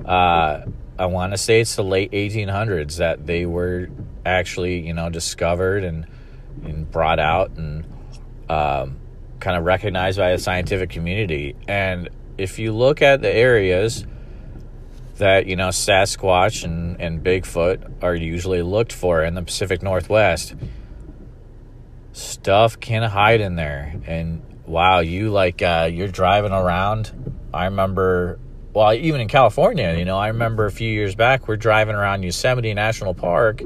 Uh, 0.05 0.63
I 0.99 1.07
want 1.07 1.33
to 1.33 1.39
say 1.39 1.61
it's 1.61 1.77
the 1.77 1.85
late 1.85 2.13
1800s 2.13 2.97
that 2.97 3.27
they 3.27 3.47
were 3.47 3.89
actually, 4.27 4.87
you 4.87 4.95
know, 4.95 5.11
discovered 5.11 5.85
and, 5.85 6.07
and 6.65 6.91
brought 6.91 7.19
out 7.19 7.53
and 7.57 7.85
um, 8.49 8.99
kind 9.41 9.57
of 9.57 9.65
recognized 9.65 10.19
by 10.19 10.33
the 10.33 10.39
scientific 10.39 10.91
community. 10.91 11.55
And 11.67 12.09
if 12.37 12.59
you 12.59 12.73
look 12.73 13.03
at 13.03 13.23
the 13.23 13.31
areas, 13.31 14.05
that 15.19 15.47
you 15.47 15.57
know 15.57 15.69
Sasquatch 15.69 16.65
and, 16.65 17.01
and 17.01 17.23
Bigfoot 17.23 18.03
are 18.03 18.15
usually 18.15 18.63
looked 18.63 18.93
for 18.93 19.23
in 19.23 19.35
the 19.35 19.43
Pacific 19.43 19.83
Northwest. 19.83 20.55
Stuff 22.13 22.81
can 22.81 23.03
hide 23.03 23.41
in 23.41 23.57
there, 23.57 23.95
and 24.07 24.43
wow, 24.67 25.01
you 25.01 25.31
like 25.31 25.61
uh, 25.61 25.89
you're 25.93 26.09
driving 26.09 26.53
around. 26.53 27.13
I 27.53 27.67
remember, 27.67 28.39
well, 28.75 28.93
even 28.95 29.21
in 29.21 29.29
California, 29.29 29.95
you 29.99 30.05
know, 30.05 30.17
I 30.17 30.29
remember 30.29 30.67
a 30.67 30.71
few 30.71 30.91
years 30.91 31.15
back 31.15 31.49
we're 31.49 31.57
driving 31.57 31.95
around 31.95 32.23
Yosemite 32.23 32.75
National 32.75 33.15
Park, 33.15 33.63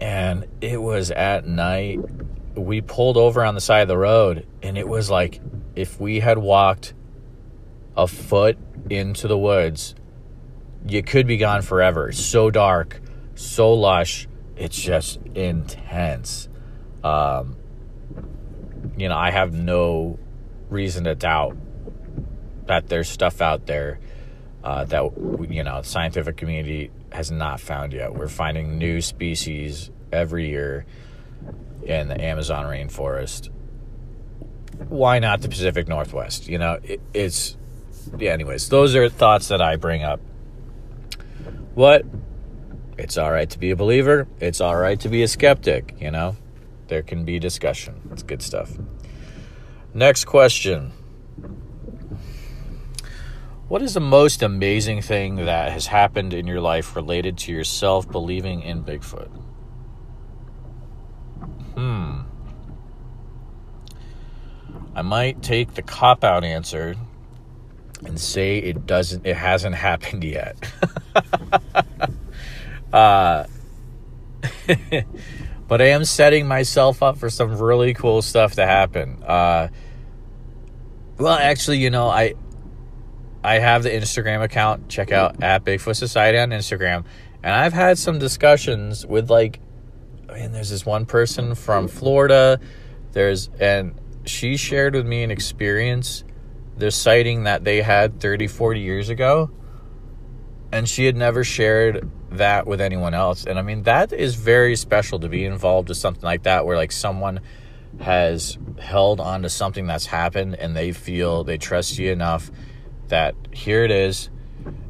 and 0.00 0.46
it 0.60 0.80
was 0.80 1.10
at 1.10 1.46
night. 1.46 2.00
We 2.54 2.80
pulled 2.80 3.16
over 3.16 3.44
on 3.44 3.54
the 3.54 3.60
side 3.60 3.80
of 3.80 3.88
the 3.88 3.98
road, 3.98 4.46
and 4.62 4.78
it 4.78 4.86
was 4.86 5.10
like 5.10 5.40
if 5.74 6.00
we 6.00 6.20
had 6.20 6.38
walked 6.38 6.94
a 7.96 8.06
foot 8.06 8.58
into 8.90 9.26
the 9.28 9.38
woods 9.38 9.94
you 10.86 11.02
could 11.02 11.26
be 11.26 11.36
gone 11.36 11.62
forever. 11.62 12.12
so 12.12 12.50
dark, 12.50 13.00
so 13.34 13.72
lush. 13.72 14.28
It's 14.56 14.80
just 14.80 15.18
intense. 15.34 16.48
Um, 17.02 17.56
you 18.96 19.08
know, 19.08 19.16
I 19.16 19.30
have 19.30 19.52
no 19.52 20.18
reason 20.68 21.04
to 21.04 21.14
doubt 21.14 21.56
that 22.66 22.88
there's 22.88 23.08
stuff 23.08 23.40
out 23.40 23.66
there 23.66 23.98
uh, 24.62 24.84
that 24.84 25.02
you 25.50 25.62
know 25.62 25.82
the 25.82 25.86
scientific 25.86 26.36
community 26.36 26.90
has 27.12 27.30
not 27.30 27.60
found 27.60 27.92
yet. 27.92 28.14
We're 28.14 28.28
finding 28.28 28.78
new 28.78 29.00
species 29.00 29.90
every 30.12 30.48
year 30.48 30.86
in 31.82 32.08
the 32.08 32.20
Amazon 32.20 32.64
rainforest. 32.64 33.50
why 34.88 35.18
not 35.18 35.42
the 35.42 35.48
Pacific 35.48 35.86
Northwest? 35.86 36.48
You 36.48 36.58
know, 36.58 36.80
it, 36.82 37.00
it's 37.12 37.56
yeah. 38.18 38.32
Anyways, 38.32 38.68
those 38.70 38.94
are 38.96 39.08
thoughts 39.08 39.48
that 39.48 39.60
I 39.60 39.76
bring 39.76 40.02
up. 40.02 40.20
What? 41.74 42.04
It's 42.96 43.18
all 43.18 43.30
right 43.30 43.50
to 43.50 43.58
be 43.58 43.70
a 43.70 43.76
believer. 43.76 44.28
It's 44.40 44.60
all 44.60 44.76
right 44.76 44.98
to 45.00 45.08
be 45.08 45.22
a 45.22 45.28
skeptic. 45.28 45.96
You 46.00 46.10
know, 46.10 46.36
there 46.88 47.02
can 47.02 47.24
be 47.24 47.38
discussion. 47.38 48.00
It's 48.12 48.22
good 48.22 48.40
stuff. 48.40 48.72
Next 49.92 50.24
question. 50.24 50.92
What 53.68 53.80
is 53.80 53.94
the 53.94 54.00
most 54.00 54.42
amazing 54.42 55.00
thing 55.00 55.36
that 55.36 55.72
has 55.72 55.86
happened 55.86 56.34
in 56.34 56.46
your 56.46 56.60
life 56.60 56.94
related 56.94 57.38
to 57.38 57.52
yourself 57.52 58.10
believing 58.10 58.60
in 58.60 58.84
Bigfoot? 58.84 59.30
Hmm. 61.74 62.20
I 64.94 65.00
might 65.02 65.42
take 65.42 65.74
the 65.74 65.82
cop 65.82 66.24
out 66.24 66.44
answer 66.44 66.94
and 68.04 68.20
say 68.20 68.58
it 68.58 68.86
doesn't 68.86 69.26
it 69.26 69.36
hasn't 69.36 69.74
happened 69.88 70.24
yet. 70.24 70.56
uh 72.92 73.46
but 75.66 75.80
I 75.80 75.86
am 75.86 76.04
setting 76.04 76.46
myself 76.46 77.02
up 77.02 77.16
for 77.16 77.30
some 77.30 77.56
really 77.56 77.94
cool 77.94 78.20
stuff 78.20 78.56
to 78.56 78.66
happen. 78.66 79.22
Uh 79.22 79.68
well 81.16 81.34
actually, 81.34 81.78
you 81.78 81.88
know, 81.88 82.08
I 82.08 82.34
I 83.44 83.58
have 83.58 83.82
the 83.82 83.90
Instagram 83.90 84.42
account. 84.42 84.88
Check 84.88 85.12
out 85.12 85.42
at 85.42 85.64
Bigfoot 85.64 85.96
Society 85.96 86.38
on 86.38 86.50
Instagram. 86.50 87.04
And 87.42 87.52
I've 87.52 87.74
had 87.74 87.98
some 87.98 88.18
discussions 88.18 89.06
with 89.06 89.30
like 89.30 89.60
mean, 90.34 90.52
there's 90.52 90.70
this 90.70 90.84
one 90.84 91.06
person 91.06 91.54
from 91.54 91.88
Florida. 91.88 92.60
There's 93.12 93.48
and 93.60 93.94
she 94.24 94.56
shared 94.56 94.94
with 94.94 95.06
me 95.06 95.22
an 95.22 95.30
experience, 95.30 96.24
the 96.76 96.90
sighting 96.90 97.44
that 97.44 97.64
they 97.64 97.82
had 97.82 98.20
30, 98.20 98.48
40 98.48 98.80
years 98.80 99.08
ago. 99.08 99.50
And 100.72 100.88
she 100.88 101.06
had 101.06 101.16
never 101.16 101.44
shared 101.44 102.10
that 102.32 102.66
with 102.66 102.80
anyone 102.80 103.14
else. 103.14 103.44
And 103.44 103.58
I 103.58 103.62
mean, 103.62 103.84
that 103.84 104.12
is 104.12 104.34
very 104.34 104.74
special 104.74 105.20
to 105.20 105.28
be 105.28 105.44
involved 105.44 105.88
with 105.88 105.98
something 105.98 106.24
like 106.24 106.42
that, 106.44 106.66
where 106.66 106.76
like 106.76 106.90
someone 106.90 107.40
has 108.00 108.58
held 108.80 109.20
on 109.20 109.42
to 109.42 109.48
something 109.48 109.86
that's 109.86 110.06
happened 110.06 110.56
and 110.56 110.74
they 110.74 110.90
feel 110.90 111.44
they 111.44 111.58
trust 111.58 111.96
you 111.96 112.10
enough 112.10 112.50
that 113.08 113.34
here 113.52 113.84
it 113.84 113.90
is. 113.90 114.30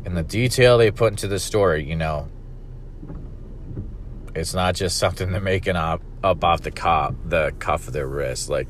And 0.04 0.16
the 0.16 0.22
detail 0.22 0.78
they 0.78 0.90
put 0.90 1.12
into 1.12 1.28
the 1.28 1.38
story, 1.38 1.84
you 1.84 1.96
know, 1.96 2.28
it's 4.34 4.54
not 4.54 4.74
just 4.74 4.96
something 4.98 5.32
they're 5.32 5.40
making 5.40 5.76
up 5.76 6.02
up 6.22 6.42
off 6.42 6.62
the 6.62 6.70
cop 6.70 7.14
the 7.26 7.52
cuff 7.58 7.86
of 7.86 7.92
their 7.92 8.06
wrist. 8.06 8.48
Like 8.48 8.68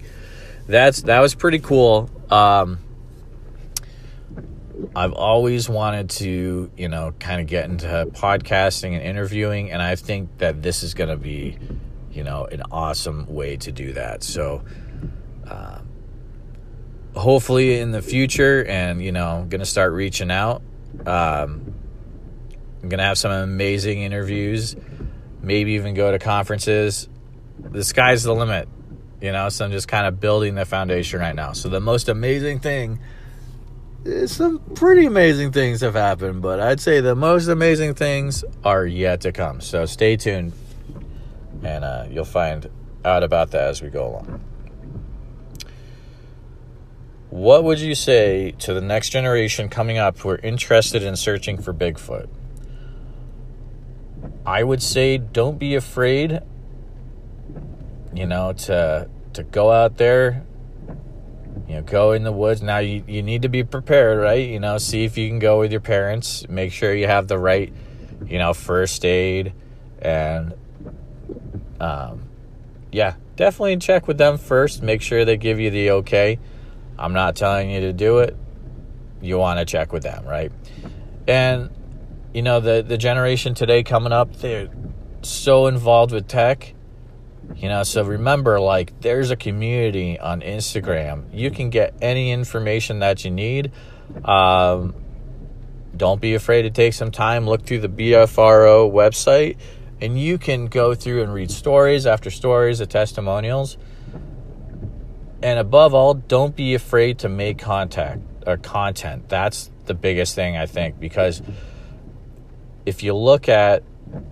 that's 0.66 1.02
that 1.02 1.20
was 1.20 1.34
pretty 1.34 1.58
cool. 1.58 2.10
Um, 2.30 2.78
I've 4.96 5.12
always 5.12 5.68
wanted 5.68 6.10
to, 6.10 6.70
you 6.76 6.88
know, 6.88 7.14
kind 7.18 7.40
of 7.40 7.46
get 7.46 7.70
into 7.70 7.86
podcasting 7.86 8.92
and 8.92 9.02
interviewing, 9.02 9.70
and 9.70 9.80
I 9.80 9.94
think 9.96 10.38
that 10.38 10.62
this 10.62 10.82
is 10.82 10.94
going 10.94 11.10
to 11.10 11.16
be, 11.16 11.58
you 12.12 12.24
know, 12.24 12.46
an 12.46 12.62
awesome 12.70 13.26
way 13.32 13.56
to 13.58 13.72
do 13.72 13.92
that. 13.92 14.22
So, 14.22 14.64
uh, 15.48 15.78
hopefully 17.14 17.78
in 17.78 17.92
the 17.92 18.02
future, 18.02 18.64
and 18.64 19.02
you 19.02 19.12
know, 19.12 19.28
I'm 19.28 19.48
to 19.60 19.66
start 19.66 19.92
reaching 19.92 20.30
out. 20.30 20.62
Um, 21.06 21.74
I'm 22.82 22.88
to 22.98 23.04
have 23.04 23.18
some 23.18 23.32
amazing 23.32 24.02
interviews, 24.02 24.76
maybe 25.40 25.72
even 25.72 25.94
go 25.94 26.10
to 26.10 26.18
conferences. 26.18 27.08
The 27.58 27.84
sky's 27.84 28.22
the 28.22 28.34
limit 28.34 28.68
you 29.20 29.32
know, 29.32 29.48
so 29.48 29.64
I'm 29.64 29.70
just 29.70 29.88
kind 29.88 30.06
of 30.06 30.20
building 30.20 30.54
the 30.54 30.66
foundation 30.66 31.18
right 31.18 31.34
now. 31.34 31.52
So 31.52 31.70
the 31.70 31.80
most 31.80 32.10
amazing 32.10 32.60
thing 32.60 32.98
some 34.26 34.58
pretty 34.74 35.06
amazing 35.06 35.52
things 35.52 35.80
have 35.80 35.94
happened, 35.94 36.42
but 36.42 36.60
I'd 36.60 36.80
say 36.80 37.00
the 37.00 37.14
most 37.14 37.48
amazing 37.48 37.94
things 37.94 38.44
are 38.62 38.86
yet 38.86 39.22
to 39.22 39.32
come. 39.32 39.60
So 39.60 39.86
stay 39.86 40.16
tuned, 40.16 40.52
and 41.62 41.84
uh, 41.84 42.06
you'll 42.10 42.26
find 42.26 42.68
out 43.04 43.22
about 43.22 43.52
that 43.52 43.68
as 43.68 43.80
we 43.80 43.88
go 43.88 44.08
along. 44.08 44.44
What 47.34 47.64
would 47.64 47.80
you 47.80 47.96
say 47.96 48.52
to 48.60 48.72
the 48.72 48.80
next 48.80 49.08
generation 49.08 49.68
coming 49.68 49.98
up 49.98 50.18
who 50.18 50.28
are 50.28 50.38
interested 50.38 51.02
in 51.02 51.16
searching 51.16 51.60
for 51.60 51.74
Bigfoot? 51.74 52.28
I 54.46 54.62
would 54.62 54.80
say 54.80 55.18
don't 55.18 55.58
be 55.58 55.74
afraid, 55.74 56.42
you 58.14 58.26
know, 58.26 58.52
to 58.52 59.08
to 59.32 59.42
go 59.42 59.72
out 59.72 59.96
there, 59.96 60.44
you 61.66 61.74
know, 61.74 61.82
go 61.82 62.12
in 62.12 62.22
the 62.22 62.30
woods. 62.30 62.62
Now 62.62 62.78
you, 62.78 63.02
you 63.08 63.20
need 63.20 63.42
to 63.42 63.48
be 63.48 63.64
prepared, 63.64 64.20
right? 64.20 64.48
You 64.48 64.60
know, 64.60 64.78
see 64.78 65.02
if 65.02 65.18
you 65.18 65.28
can 65.28 65.40
go 65.40 65.58
with 65.58 65.72
your 65.72 65.80
parents. 65.80 66.48
Make 66.48 66.70
sure 66.70 66.94
you 66.94 67.08
have 67.08 67.26
the 67.26 67.36
right, 67.36 67.72
you 68.28 68.38
know, 68.38 68.54
first 68.54 69.04
aid 69.04 69.52
and 70.00 70.54
um 71.80 72.22
yeah, 72.92 73.14
definitely 73.34 73.76
check 73.78 74.06
with 74.06 74.18
them 74.18 74.38
first. 74.38 74.84
Make 74.84 75.02
sure 75.02 75.24
they 75.24 75.36
give 75.36 75.58
you 75.58 75.72
the 75.72 75.90
okay. 75.90 76.38
I'm 76.98 77.12
not 77.12 77.36
telling 77.36 77.70
you 77.70 77.80
to 77.80 77.92
do 77.92 78.18
it. 78.18 78.36
You 79.20 79.38
want 79.38 79.58
to 79.58 79.64
check 79.64 79.92
with 79.92 80.02
them, 80.02 80.24
right? 80.24 80.52
And 81.26 81.70
you 82.32 82.42
know, 82.42 82.60
the 82.60 82.82
the 82.82 82.98
generation 82.98 83.54
today 83.54 83.82
coming 83.82 84.12
up, 84.12 84.36
they're 84.36 84.68
so 85.22 85.66
involved 85.66 86.12
with 86.12 86.28
tech 86.28 86.74
you 87.56 87.68
know, 87.68 87.82
so 87.82 88.02
remember, 88.02 88.58
like, 88.58 89.00
there's 89.00 89.30
a 89.30 89.36
community 89.36 90.18
on 90.18 90.40
Instagram. 90.40 91.24
You 91.32 91.50
can 91.50 91.70
get 91.70 91.94
any 92.00 92.32
information 92.32 93.00
that 93.00 93.24
you 93.24 93.30
need. 93.30 93.72
Um, 94.24 94.94
don't 95.96 96.20
be 96.20 96.34
afraid 96.34 96.62
to 96.62 96.70
take 96.70 96.94
some 96.94 97.10
time, 97.10 97.46
look 97.46 97.64
through 97.64 97.80
the 97.80 97.88
BFRO 97.88 98.90
website, 98.90 99.56
and 100.00 100.18
you 100.18 100.38
can 100.38 100.66
go 100.66 100.94
through 100.94 101.22
and 101.22 101.32
read 101.32 101.50
stories 101.50 102.06
after 102.06 102.30
stories 102.30 102.80
of 102.80 102.88
testimonials. 102.88 103.76
And 105.44 105.58
above 105.58 105.94
all, 105.94 106.14
don't 106.14 106.56
be 106.56 106.74
afraid 106.74 107.20
to 107.20 107.28
make 107.28 107.58
contact 107.58 108.22
or 108.46 108.56
content. 108.56 109.28
That's 109.28 109.70
the 109.84 109.94
biggest 109.94 110.34
thing 110.34 110.56
I 110.56 110.66
think 110.66 110.98
because 110.98 111.42
if 112.86 113.02
you 113.02 113.14
look 113.14 113.48
at 113.48 113.82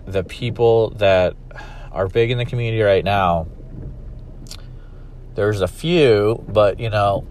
the 0.05 0.23
people 0.23 0.89
that 0.91 1.35
are 1.93 2.07
big 2.07 2.31
in 2.31 2.37
the 2.37 2.45
community 2.45 2.81
right 2.81 3.03
now. 3.03 3.47
There's 5.35 5.61
a 5.61 5.67
few, 5.67 6.43
but 6.47 6.79
you 6.79 6.89
know, 6.89 7.27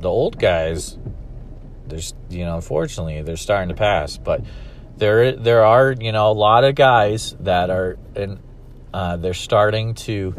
the 0.00 0.08
old 0.08 0.38
guys, 0.38 0.98
there's 1.86 2.14
you 2.28 2.44
know, 2.44 2.56
unfortunately, 2.56 3.22
they're 3.22 3.36
starting 3.36 3.68
to 3.68 3.74
pass. 3.74 4.18
But 4.18 4.42
there, 4.96 5.32
there 5.32 5.64
are 5.64 5.94
you 5.98 6.12
know 6.12 6.30
a 6.30 6.34
lot 6.34 6.64
of 6.64 6.74
guys 6.74 7.36
that 7.40 7.70
are 7.70 7.96
and 8.14 8.40
uh, 8.92 9.16
they're 9.16 9.34
starting 9.34 9.94
to 9.94 10.34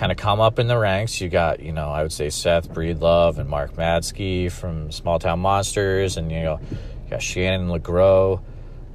kind 0.00 0.10
of 0.10 0.16
come 0.16 0.40
up 0.40 0.58
in 0.58 0.66
the 0.66 0.78
ranks. 0.78 1.20
You 1.20 1.28
got, 1.28 1.60
you 1.60 1.72
know, 1.72 1.90
I 1.90 2.02
would 2.02 2.10
say 2.10 2.30
Seth 2.30 2.70
Breedlove 2.70 3.36
and 3.36 3.46
Mark 3.46 3.74
Matzke 3.74 4.50
from 4.50 4.90
Small 4.90 5.18
Town 5.18 5.40
Monsters, 5.40 6.16
and 6.16 6.32
you 6.32 6.42
know, 6.42 6.58
you 6.70 7.10
got 7.10 7.22
Shannon 7.22 7.68
LeGro 7.68 8.40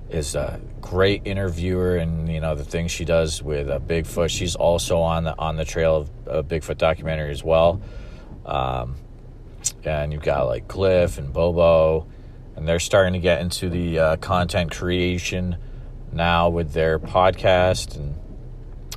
is 0.09 0.33
a 0.33 0.59
great 0.81 1.21
interviewer, 1.25 1.97
and 1.97 2.27
you 2.27 2.41
know 2.41 2.55
the 2.55 2.63
things 2.63 2.89
she 2.91 3.05
does 3.05 3.43
with 3.43 3.69
uh, 3.69 3.79
Bigfoot. 3.79 4.31
She's 4.31 4.55
also 4.55 4.97
on 4.97 5.25
the 5.25 5.37
on 5.37 5.57
the 5.57 5.65
trail 5.65 5.95
of 5.95 6.09
a 6.25 6.43
Bigfoot 6.43 6.79
documentary 6.79 7.29
as 7.29 7.43
well. 7.43 7.79
Um, 8.43 8.95
and 9.83 10.11
you've 10.11 10.23
got 10.23 10.47
like 10.47 10.67
Cliff 10.67 11.19
and 11.19 11.31
Bobo, 11.31 12.07
and 12.55 12.67
they're 12.67 12.79
starting 12.79 13.13
to 13.13 13.19
get 13.19 13.41
into 13.41 13.69
the 13.69 13.99
uh, 13.99 14.15
content 14.15 14.71
creation 14.71 15.57
now 16.11 16.49
with 16.49 16.73
their 16.73 16.97
podcast. 16.97 17.95
And 17.95 18.15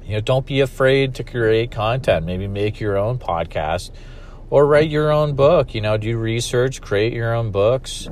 you 0.09 0.15
know, 0.15 0.21
don't 0.21 0.47
be 0.47 0.61
afraid 0.61 1.15
to 1.17 1.23
create 1.23 1.71
content. 1.71 2.27
Maybe 2.27 2.49
make 2.49 2.81
your 2.81 2.97
own 2.97 3.19
podcast 3.19 3.93
or 4.51 4.67
write 4.67 4.91
your 4.91 5.13
own 5.13 5.37
book. 5.37 5.75
You 5.75 5.83
know, 5.83 5.97
do 5.97 6.19
research, 6.19 6.81
create 6.81 7.13
your 7.13 7.35
own 7.35 7.53
books 7.53 8.09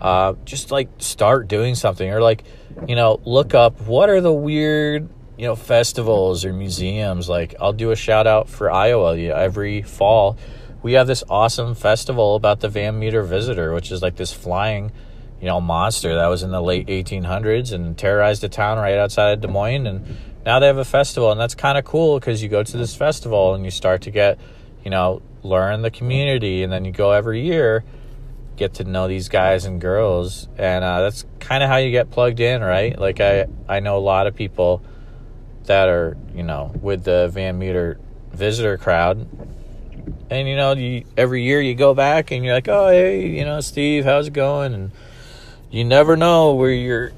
uh, 0.00 0.34
just 0.44 0.70
like 0.70 0.88
start 0.98 1.48
doing 1.48 1.74
something 1.74 2.10
or 2.10 2.20
like 2.20 2.44
you 2.86 2.94
know 2.94 3.20
look 3.24 3.54
up 3.54 3.80
what 3.82 4.10
are 4.10 4.20
the 4.20 4.32
weird 4.32 5.08
you 5.38 5.46
know 5.46 5.56
festivals 5.56 6.44
or 6.44 6.52
museums 6.52 7.28
like 7.28 7.54
i'll 7.60 7.72
do 7.72 7.90
a 7.90 7.96
shout 7.96 8.26
out 8.26 8.48
for 8.48 8.70
iowa 8.70 9.16
every 9.16 9.80
fall 9.82 10.36
we 10.82 10.92
have 10.92 11.06
this 11.06 11.24
awesome 11.30 11.74
festival 11.74 12.36
about 12.36 12.60
the 12.60 12.68
van 12.68 12.98
meter 12.98 13.22
visitor 13.22 13.72
which 13.72 13.90
is 13.90 14.02
like 14.02 14.16
this 14.16 14.32
flying 14.32 14.92
you 15.40 15.46
know 15.46 15.60
monster 15.60 16.14
that 16.14 16.26
was 16.26 16.42
in 16.42 16.50
the 16.50 16.60
late 16.60 16.86
1800s 16.88 17.72
and 17.72 17.96
terrorized 17.96 18.44
a 18.44 18.48
town 18.48 18.76
right 18.76 18.98
outside 18.98 19.32
of 19.32 19.40
des 19.40 19.48
moines 19.48 19.86
and 19.86 20.16
now 20.46 20.60
they 20.60 20.66
have 20.68 20.78
a 20.78 20.84
festival 20.84 21.30
and 21.32 21.40
that's 21.40 21.54
kind 21.56 21.76
of 21.76 21.84
cool 21.84 22.18
because 22.18 22.42
you 22.42 22.48
go 22.48 22.62
to 22.62 22.76
this 22.76 22.94
festival 22.94 23.54
and 23.54 23.64
you 23.64 23.70
start 23.70 24.02
to 24.02 24.10
get 24.10 24.38
you 24.84 24.90
know 24.90 25.20
learn 25.42 25.82
the 25.82 25.90
community 25.90 26.62
and 26.62 26.72
then 26.72 26.84
you 26.84 26.92
go 26.92 27.10
every 27.10 27.42
year 27.42 27.84
get 28.56 28.74
to 28.74 28.84
know 28.84 29.06
these 29.08 29.28
guys 29.28 29.66
and 29.66 29.80
girls 29.82 30.48
and 30.56 30.82
uh, 30.82 31.02
that's 31.02 31.26
kind 31.40 31.62
of 31.62 31.68
how 31.68 31.76
you 31.76 31.90
get 31.90 32.10
plugged 32.10 32.40
in 32.40 32.62
right 32.62 32.98
like 32.98 33.20
i 33.20 33.46
i 33.68 33.80
know 33.80 33.98
a 33.98 34.00
lot 34.00 34.26
of 34.26 34.34
people 34.34 34.82
that 35.64 35.88
are 35.88 36.16
you 36.34 36.42
know 36.42 36.72
with 36.80 37.04
the 37.04 37.28
van 37.28 37.58
meter 37.58 37.98
visitor 38.32 38.78
crowd 38.78 39.26
And 40.30 40.48
you 40.48 40.56
know, 40.56 40.72
you, 40.74 41.04
every 41.16 41.42
year 41.42 41.60
you 41.60 41.74
go 41.74 41.94
back 41.94 42.30
and 42.30 42.44
you're 42.44 42.54
like, 42.54 42.68
"Oh, 42.68 42.88
hey, 42.88 43.26
you 43.26 43.44
know, 43.44 43.60
Steve, 43.60 44.04
how's 44.04 44.28
it 44.28 44.32
going?" 44.32 44.74
And 44.74 44.90
you 45.70 45.84
never 45.84 46.16
know 46.16 46.54
where 46.54 46.70
your 46.70 47.12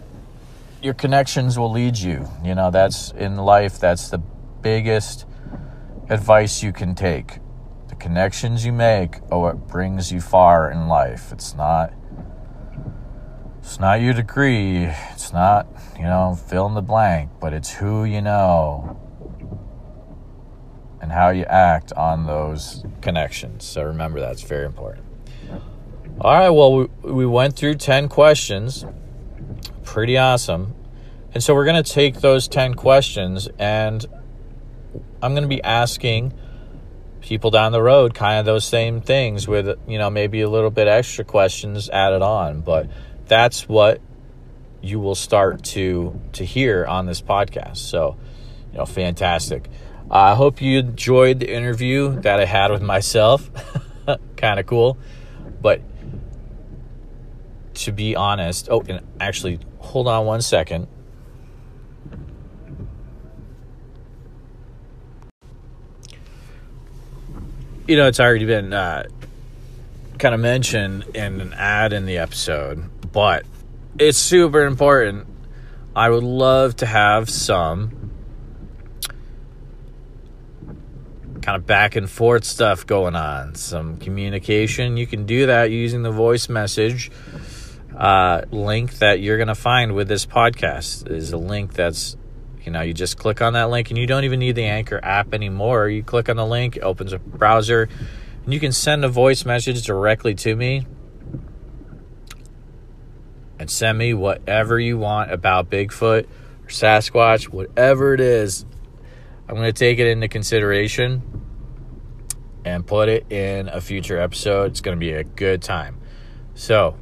your 0.83 0.95
connections 0.95 1.59
will 1.59 1.71
lead 1.71 1.99
you. 1.99 2.29
You 2.45 2.55
know, 2.55 2.71
that's 2.71 3.11
in 3.13 3.37
life. 3.37 3.79
That's 3.79 4.09
the 4.09 4.19
biggest 4.19 5.27
advice 6.09 6.63
you 6.63 6.73
can 6.73 6.95
take. 6.95 7.39
The 7.89 7.95
connections 7.97 8.65
you 8.65 8.73
make 8.73 9.17
are 9.31 9.41
what 9.41 9.69
brings 9.69 10.13
you 10.13 10.21
far 10.21 10.71
in 10.71 10.89
life. 10.89 11.33
It's 11.33 11.55
not 11.55 11.93
it's 13.61 13.79
not 13.79 14.01
your 14.01 14.15
degree. 14.15 14.85
It's 15.13 15.33
not, 15.33 15.67
you 15.97 16.05
know, 16.05 16.39
fill 16.49 16.67
in 16.67 16.75
the 16.75 16.81
blank, 16.81 17.31
but 17.39 17.53
it's 17.53 17.71
who 17.71 18.05
you 18.05 18.23
know 18.23 18.99
and 21.01 21.13
how 21.13 21.31
you 21.31 21.45
act 21.45 21.93
on 21.93 22.27
those 22.27 22.85
connections. 23.03 23.65
So 23.65 23.83
remember 23.83 24.21
that's 24.21 24.43
very 24.43 24.67
important. 24.67 25.05
All 26.21 26.33
right, 26.33 26.51
well, 26.51 26.75
we, 26.77 26.87
we 27.03 27.27
went 27.27 27.57
through 27.57 27.77
10 27.77 28.09
questions. 28.09 28.85
Pretty 29.89 30.19
awesome. 30.19 30.75
And 31.33 31.43
so 31.43 31.55
we're 31.55 31.65
going 31.65 31.83
to 31.83 31.93
take 31.93 32.21
those 32.21 32.47
10 32.47 32.75
questions 32.75 33.49
and 33.59 34.05
I'm 35.23 35.33
going 35.33 35.45
to 35.45 35.49
be 35.49 35.65
asking 35.65 36.35
people 37.23 37.51
down 37.51 37.73
the 37.73 37.81
road 37.81 38.13
kind 38.13 38.39
of 38.39 38.45
those 38.45 38.67
same 38.67 39.01
things 39.01 39.49
with, 39.49 39.79
you 39.89 39.97
know, 39.97 40.11
maybe 40.11 40.43
a 40.43 40.51
little 40.51 40.69
bit 40.71 40.89
extra 40.89 41.25
questions 41.25 41.89
added 41.89 42.21
on. 42.21 42.61
But 42.61 42.91
that's 43.29 43.67
what 43.67 44.03
you 44.83 45.01
will 45.01 45.15
start 45.15 45.65
to 45.65 46.21
to 46.35 46.45
hear 46.45 46.85
on 46.85 47.07
this 47.07 47.23
podcast. 47.23 47.79
So, 47.79 48.19
you 48.73 48.79
know, 48.79 48.85
fantastic. 48.85 49.71
I 50.11 50.35
hope 50.35 50.61
you 50.61 50.81
enjoyed 50.81 51.41
the 51.41 51.51
interview 51.51 52.21
that 52.21 52.39
I 52.39 52.45
had 52.45 52.71
with 52.71 52.83
myself. 52.83 53.51
kind 54.37 54.61
of 54.61 54.67
cool. 54.67 54.99
But 55.63 55.81
to 57.89 57.93
be 57.93 58.15
honest, 58.15 58.69
oh, 58.71 58.83
and 58.87 59.01
actually, 59.19 59.59
hold 59.79 60.07
on 60.07 60.27
one 60.27 60.43
second. 60.43 60.87
You 67.87 67.97
know, 67.97 68.07
it's 68.07 68.21
already 68.21 68.45
been 68.45 68.75
uh, 68.75 69.05
kind 70.19 70.35
of 70.35 70.41
mentioned 70.43 71.05
in 71.15 71.41
an 71.41 71.55
ad 71.55 71.95
in 71.95 72.05
the 72.05 72.19
episode, 72.19 72.91
but 73.11 73.47
it's 73.99 74.19
super 74.19 74.67
important. 74.67 75.27
I 75.97 76.11
would 76.11 76.25
love 76.25 76.77
to 76.77 76.87
have 76.87 77.31
some 77.31 78.11
kind 81.41 81.57
of 81.57 81.67
back 81.67 81.97
and 81.97 82.11
forth 82.11 82.45
stuff 82.45 82.87
going 82.87 83.17
on, 83.17 83.55
some 83.55 83.97
communication. 83.97 84.99
You 84.99 85.07
can 85.07 85.25
do 85.25 85.47
that 85.47 85.71
using 85.71 86.03
the 86.03 86.11
voice 86.11 86.51
message 86.51 87.11
uh, 87.99 88.43
link 88.51 88.99
that 88.99 89.21
you're 89.21 89.37
going 89.37 89.49
to 89.49 89.55
find 89.55 89.95
with 89.95 90.09
this 90.09 90.25
podcast. 90.25 91.11
Is 91.11 91.33
a 91.33 91.37
link 91.37 91.75
that's 91.75 92.17
you 92.69 92.73
know, 92.73 92.83
you 92.83 92.93
just 92.93 93.17
click 93.17 93.41
on 93.41 93.55
that 93.55 93.71
link 93.71 93.89
and 93.89 93.97
you 93.97 94.07
don't 94.07 94.25
even 94.25 94.41
need 94.41 94.55
the 94.55 94.67
Anchor 94.67 95.01
app 95.03 95.33
anymore. 95.33 95.89
You 95.89 96.03
click 96.03 96.29
on 96.29 96.37
the 96.37 96.45
link, 96.45 96.77
it 96.77 96.83
opens 96.83 97.15
a 97.15 97.19
browser, 97.19 97.89
and 98.45 98.53
you 98.53 98.61
can 98.61 98.73
send 98.73 99.07
a 99.07 99.09
voice 99.09 99.47
message 99.47 99.87
directly 99.87 100.35
to 100.35 100.55
me 100.55 100.87
and 103.59 103.71
send 103.71 103.97
me 103.97 104.13
whatever 104.13 104.79
you 104.79 104.99
want 104.99 105.33
about 105.33 105.71
Bigfoot 105.71 106.25
or 106.25 106.69
Sasquatch, 106.69 107.49
whatever 107.49 108.13
it 108.13 108.21
is. 108.21 108.67
I'm 109.49 109.55
going 109.55 109.65
to 109.65 109.73
take 109.73 109.99
it 109.99 110.07
into 110.07 110.29
consideration 110.29 111.23
and 112.67 112.87
put 112.87 113.09
it 113.09 113.33
in 113.33 113.69
a 113.69 113.81
future 113.81 114.19
episode. 114.19 114.73
It's 114.73 114.83
going 114.83 114.97
to 114.97 115.01
be 115.01 115.13
a 115.13 115.25
good 115.25 115.63
time. 115.63 115.99
So, 116.55 116.99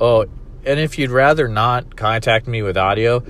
oh, 0.00 0.26
and 0.64 0.80
if 0.80 0.98
you'd 0.98 1.10
rather 1.10 1.48
not 1.48 1.96
contact 1.96 2.46
me 2.46 2.62
with 2.62 2.76
audio, 2.76 3.24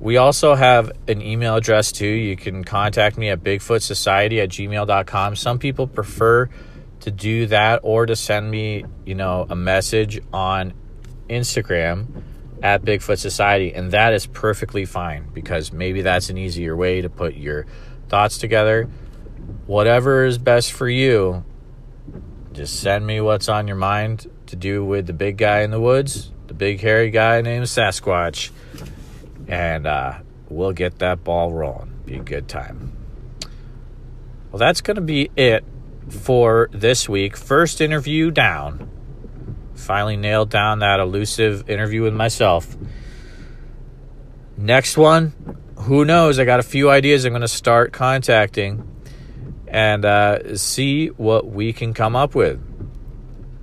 we 0.00 0.16
also 0.16 0.54
have 0.54 0.92
an 1.08 1.22
email 1.22 1.56
address 1.56 1.92
too. 1.92 2.06
You 2.06 2.36
can 2.36 2.64
contact 2.64 3.16
me 3.16 3.30
at 3.30 3.42
bigfootsociety 3.42 4.42
at 4.42 4.50
gmail.com. 4.50 5.36
Some 5.36 5.58
people 5.58 5.86
prefer 5.86 6.48
to 7.00 7.10
do 7.10 7.46
that 7.46 7.80
or 7.82 8.06
to 8.06 8.16
send 8.16 8.50
me, 8.50 8.84
you 9.04 9.14
know, 9.14 9.46
a 9.48 9.56
message 9.56 10.20
on 10.32 10.74
Instagram 11.28 12.22
at 12.62 12.82
Bigfoot 12.82 13.18
Society, 13.18 13.74
and 13.74 13.92
that 13.92 14.12
is 14.12 14.26
perfectly 14.26 14.84
fine 14.84 15.28
because 15.32 15.72
maybe 15.72 16.02
that's 16.02 16.30
an 16.30 16.38
easier 16.38 16.74
way 16.74 17.02
to 17.02 17.10
put 17.10 17.34
your 17.34 17.66
thoughts 18.08 18.38
together. 18.38 18.88
Whatever 19.66 20.24
is 20.24 20.38
best 20.38 20.72
for 20.72 20.88
you, 20.88 21.44
just 22.52 22.80
send 22.80 23.06
me 23.06 23.20
what's 23.20 23.48
on 23.48 23.66
your 23.66 23.76
mind 23.76 24.26
to 24.48 24.56
do 24.56 24.84
with 24.84 25.06
the 25.06 25.12
big 25.12 25.36
guy 25.36 25.60
in 25.60 25.70
the 25.70 25.80
woods, 25.80 26.30
the 26.46 26.54
big 26.54 26.80
hairy 26.80 27.10
guy 27.10 27.40
named 27.40 27.66
Sasquatch, 27.66 28.50
and 29.48 29.86
uh, 29.86 30.18
we'll 30.48 30.72
get 30.72 30.98
that 31.00 31.24
ball 31.24 31.52
rolling. 31.52 31.92
Be 32.04 32.16
a 32.16 32.22
good 32.22 32.48
time. 32.48 32.92
Well, 34.50 34.58
that's 34.58 34.80
going 34.80 34.94
to 34.94 35.00
be 35.00 35.30
it 35.36 35.64
for 36.08 36.68
this 36.72 37.08
week. 37.08 37.36
First 37.36 37.80
interview 37.80 38.30
down 38.30 38.90
finally 39.76 40.16
nailed 40.16 40.50
down 40.50 40.80
that 40.80 41.00
elusive 41.00 41.68
interview 41.68 42.02
with 42.02 42.14
myself. 42.14 42.76
Next 44.56 44.96
one, 44.96 45.32
who 45.76 46.04
knows? 46.04 46.38
I 46.38 46.44
got 46.44 46.60
a 46.60 46.64
few 46.64 46.90
ideas 46.90 47.24
I'm 47.24 47.32
going 47.32 47.42
to 47.42 47.48
start 47.48 47.92
contacting 47.92 48.90
and 49.68 50.04
uh, 50.04 50.56
see 50.56 51.08
what 51.08 51.46
we 51.46 51.72
can 51.72 51.92
come 51.92 52.16
up 52.16 52.34
with. 52.34 52.60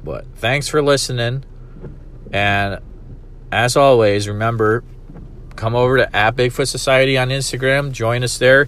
But 0.03 0.25
thanks 0.35 0.67
for 0.67 0.81
listening. 0.81 1.45
And 2.31 2.79
as 3.51 3.77
always, 3.77 4.27
remember 4.27 4.83
come 5.55 5.75
over 5.75 5.97
to 5.97 6.15
at 6.15 6.35
Bigfoot 6.35 6.67
Society 6.67 7.17
on 7.17 7.29
Instagram, 7.29 7.91
join 7.91 8.23
us 8.23 8.37
there, 8.37 8.67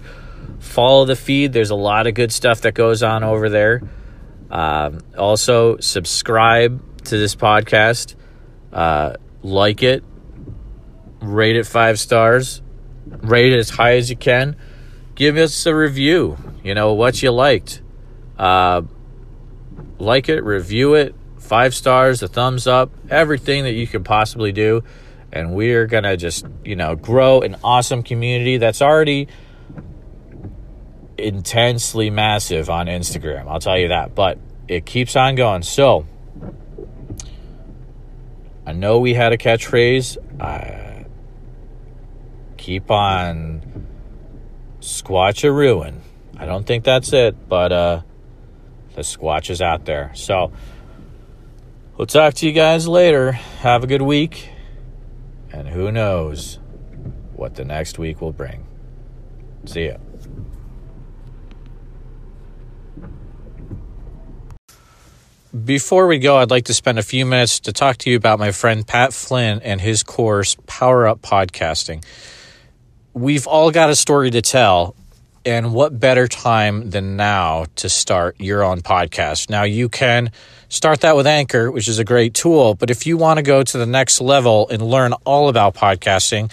follow 0.60 1.04
the 1.04 1.16
feed. 1.16 1.52
There's 1.52 1.70
a 1.70 1.76
lot 1.76 2.06
of 2.06 2.14
good 2.14 2.32
stuff 2.32 2.62
that 2.62 2.74
goes 2.74 3.02
on 3.02 3.24
over 3.24 3.48
there. 3.48 3.82
Um, 4.50 5.00
also, 5.18 5.78
subscribe 5.78 7.04
to 7.04 7.18
this 7.18 7.34
podcast. 7.34 8.14
Uh, 8.72 9.14
like 9.42 9.82
it, 9.82 10.04
rate 11.20 11.56
it 11.56 11.66
five 11.66 11.98
stars, 11.98 12.62
rate 13.06 13.52
it 13.52 13.58
as 13.58 13.70
high 13.70 13.96
as 13.96 14.10
you 14.10 14.16
can. 14.16 14.56
Give 15.14 15.36
us 15.36 15.66
a 15.66 15.74
review. 15.74 16.36
You 16.62 16.74
know 16.74 16.94
what 16.94 17.22
you 17.22 17.30
liked. 17.30 17.82
Uh, 18.38 18.82
like 19.98 20.28
it, 20.28 20.42
review 20.44 20.94
it, 20.94 21.14
five 21.46 21.74
stars, 21.74 22.20
the 22.20 22.28
thumbs 22.28 22.66
up, 22.66 22.90
everything 23.08 23.64
that 23.64 23.72
you 23.72 23.86
could 23.86 24.04
possibly 24.04 24.52
do. 24.52 24.82
And 25.32 25.54
we're 25.54 25.86
going 25.86 26.04
to 26.04 26.16
just, 26.16 26.46
you 26.64 26.76
know, 26.76 26.96
grow 26.96 27.40
an 27.40 27.56
awesome 27.62 28.02
community 28.02 28.58
that's 28.58 28.82
already 28.82 29.28
intensely 31.18 32.10
massive 32.10 32.68
on 32.70 32.86
Instagram. 32.86 33.48
I'll 33.48 33.60
tell 33.60 33.78
you 33.78 33.88
that. 33.88 34.14
But 34.14 34.38
it 34.68 34.86
keeps 34.86 35.16
on 35.16 35.34
going. 35.34 35.62
So, 35.62 36.06
I 38.66 38.72
know 38.72 38.98
we 38.98 39.14
had 39.14 39.32
a 39.32 39.36
catchphrase. 39.36 40.16
Uh, 40.40 41.04
keep 42.56 42.90
on 42.90 43.86
Squatch 44.80 45.44
a 45.44 45.52
ruin. 45.52 46.02
I 46.36 46.46
don't 46.46 46.66
think 46.66 46.84
that's 46.84 47.12
it, 47.12 47.48
but 47.48 47.72
uh, 47.72 48.02
the 48.94 49.02
Squatch 49.02 49.50
is 49.50 49.62
out 49.62 49.84
there. 49.84 50.10
So 50.14 50.52
we'll 51.96 52.06
talk 52.06 52.34
to 52.34 52.46
you 52.46 52.52
guys 52.52 52.86
later. 52.86 53.32
Have 53.32 53.84
a 53.84 53.86
good 53.86 54.02
week. 54.02 54.50
And 55.52 55.68
who 55.68 55.90
knows 55.90 56.58
what 57.34 57.54
the 57.54 57.64
next 57.64 57.98
week 57.98 58.20
will 58.20 58.32
bring. 58.32 58.66
See 59.64 59.86
ya. 59.86 59.96
Before 65.64 66.06
we 66.06 66.18
go, 66.18 66.36
I'd 66.36 66.50
like 66.50 66.66
to 66.66 66.74
spend 66.74 66.98
a 66.98 67.02
few 67.02 67.24
minutes 67.24 67.60
to 67.60 67.72
talk 67.72 67.96
to 67.98 68.10
you 68.10 68.16
about 68.16 68.38
my 68.38 68.52
friend 68.52 68.86
Pat 68.86 69.14
Flynn 69.14 69.60
and 69.62 69.80
his 69.80 70.02
course, 70.02 70.56
Power 70.66 71.06
Up 71.06 71.22
Podcasting. 71.22 72.04
We've 73.14 73.46
all 73.46 73.70
got 73.70 73.88
a 73.88 73.96
story 73.96 74.30
to 74.32 74.42
tell, 74.42 74.94
and 75.46 75.72
what 75.72 75.98
better 75.98 76.26
time 76.26 76.90
than 76.90 77.16
now 77.16 77.66
to 77.76 77.88
start 77.88 78.40
your 78.40 78.64
own 78.64 78.80
podcast? 78.80 79.48
Now, 79.48 79.62
you 79.62 79.88
can 79.88 80.32
start 80.68 81.00
that 81.02 81.14
with 81.14 81.28
Anchor, 81.28 81.70
which 81.70 81.86
is 81.86 82.00
a 82.00 82.04
great 82.04 82.34
tool, 82.34 82.74
but 82.74 82.90
if 82.90 83.06
you 83.06 83.16
want 83.16 83.38
to 83.38 83.42
go 83.44 83.62
to 83.62 83.78
the 83.78 83.86
next 83.86 84.20
level 84.20 84.68
and 84.68 84.82
learn 84.82 85.12
all 85.24 85.48
about 85.48 85.76
podcasting, 85.76 86.50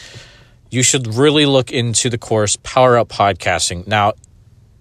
you 0.69 0.83
should 0.83 1.15
really 1.15 1.47
look 1.47 1.71
into 1.71 2.11
the 2.11 2.19
course 2.19 2.55
Power 2.61 2.99
Up 2.99 3.09
Podcasting. 3.09 3.87
Now, 3.87 4.13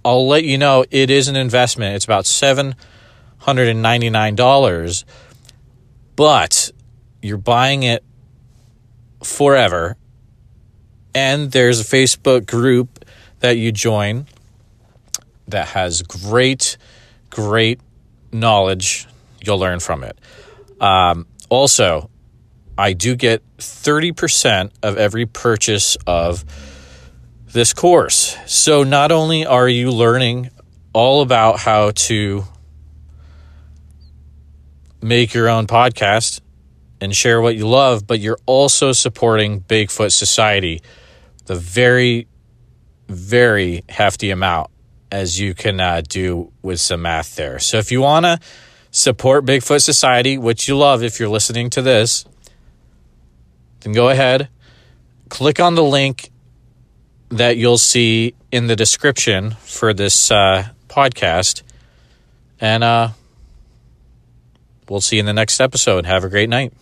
I'll 0.04 0.28
let 0.28 0.44
you 0.44 0.58
know 0.58 0.84
it 0.90 1.08
is 1.08 1.28
an 1.28 1.36
investment. 1.36 1.96
It's 1.96 2.04
about 2.04 2.26
seven 2.26 2.74
$199, 3.40 5.04
but 6.16 6.70
you're 7.20 7.38
buying 7.38 7.82
it 7.82 8.04
forever. 9.24 9.96
And 11.14 11.50
there's 11.50 11.80
a 11.80 11.84
Facebook 11.84 12.46
group 12.46 13.01
that 13.42 13.58
you 13.58 13.70
join 13.70 14.26
that 15.48 15.68
has 15.68 16.02
great 16.02 16.78
great 17.30 17.80
knowledge 18.32 19.06
you'll 19.44 19.58
learn 19.58 19.80
from 19.80 20.04
it. 20.04 20.18
Um, 20.80 21.26
also, 21.48 22.10
I 22.76 22.92
do 22.94 23.14
get 23.14 23.42
30% 23.58 24.70
of 24.82 24.96
every 24.96 25.26
purchase 25.26 25.96
of 26.06 26.44
this 27.46 27.74
course. 27.74 28.36
So 28.46 28.82
not 28.82 29.12
only 29.12 29.44
are 29.44 29.68
you 29.68 29.90
learning 29.90 30.50
all 30.92 31.22
about 31.22 31.58
how 31.58 31.90
to 31.90 32.44
make 35.02 35.34
your 35.34 35.48
own 35.48 35.66
podcast 35.66 36.40
and 37.00 37.14
share 37.14 37.40
what 37.40 37.56
you 37.56 37.68
love, 37.68 38.06
but 38.06 38.20
you're 38.20 38.38
also 38.46 38.92
supporting 38.92 39.60
Bigfoot 39.60 40.12
Society, 40.12 40.80
the 41.46 41.56
very, 41.56 42.26
very 43.12 43.84
hefty 43.88 44.30
amount 44.30 44.70
as 45.10 45.38
you 45.38 45.54
can 45.54 45.78
uh, 45.78 46.02
do 46.08 46.50
with 46.62 46.80
some 46.80 47.02
math 47.02 47.36
there. 47.36 47.58
So 47.58 47.78
if 47.78 47.92
you 47.92 48.00
want 48.00 48.24
to 48.24 48.40
support 48.90 49.44
Bigfoot 49.44 49.82
Society, 49.82 50.38
which 50.38 50.66
you 50.68 50.76
love 50.76 51.02
if 51.02 51.20
you're 51.20 51.28
listening 51.28 51.70
to 51.70 51.82
this, 51.82 52.24
then 53.80 53.92
go 53.92 54.08
ahead, 54.08 54.48
click 55.28 55.60
on 55.60 55.74
the 55.74 55.84
link 55.84 56.30
that 57.28 57.56
you'll 57.56 57.78
see 57.78 58.34
in 58.50 58.66
the 58.66 58.76
description 58.76 59.52
for 59.52 59.92
this 59.94 60.30
uh, 60.30 60.68
podcast. 60.88 61.62
And 62.60 62.84
uh, 62.84 63.08
we'll 64.88 65.00
see 65.00 65.16
you 65.16 65.20
in 65.20 65.26
the 65.26 65.32
next 65.32 65.60
episode. 65.60 66.06
Have 66.06 66.24
a 66.24 66.28
great 66.28 66.48
night. 66.48 66.72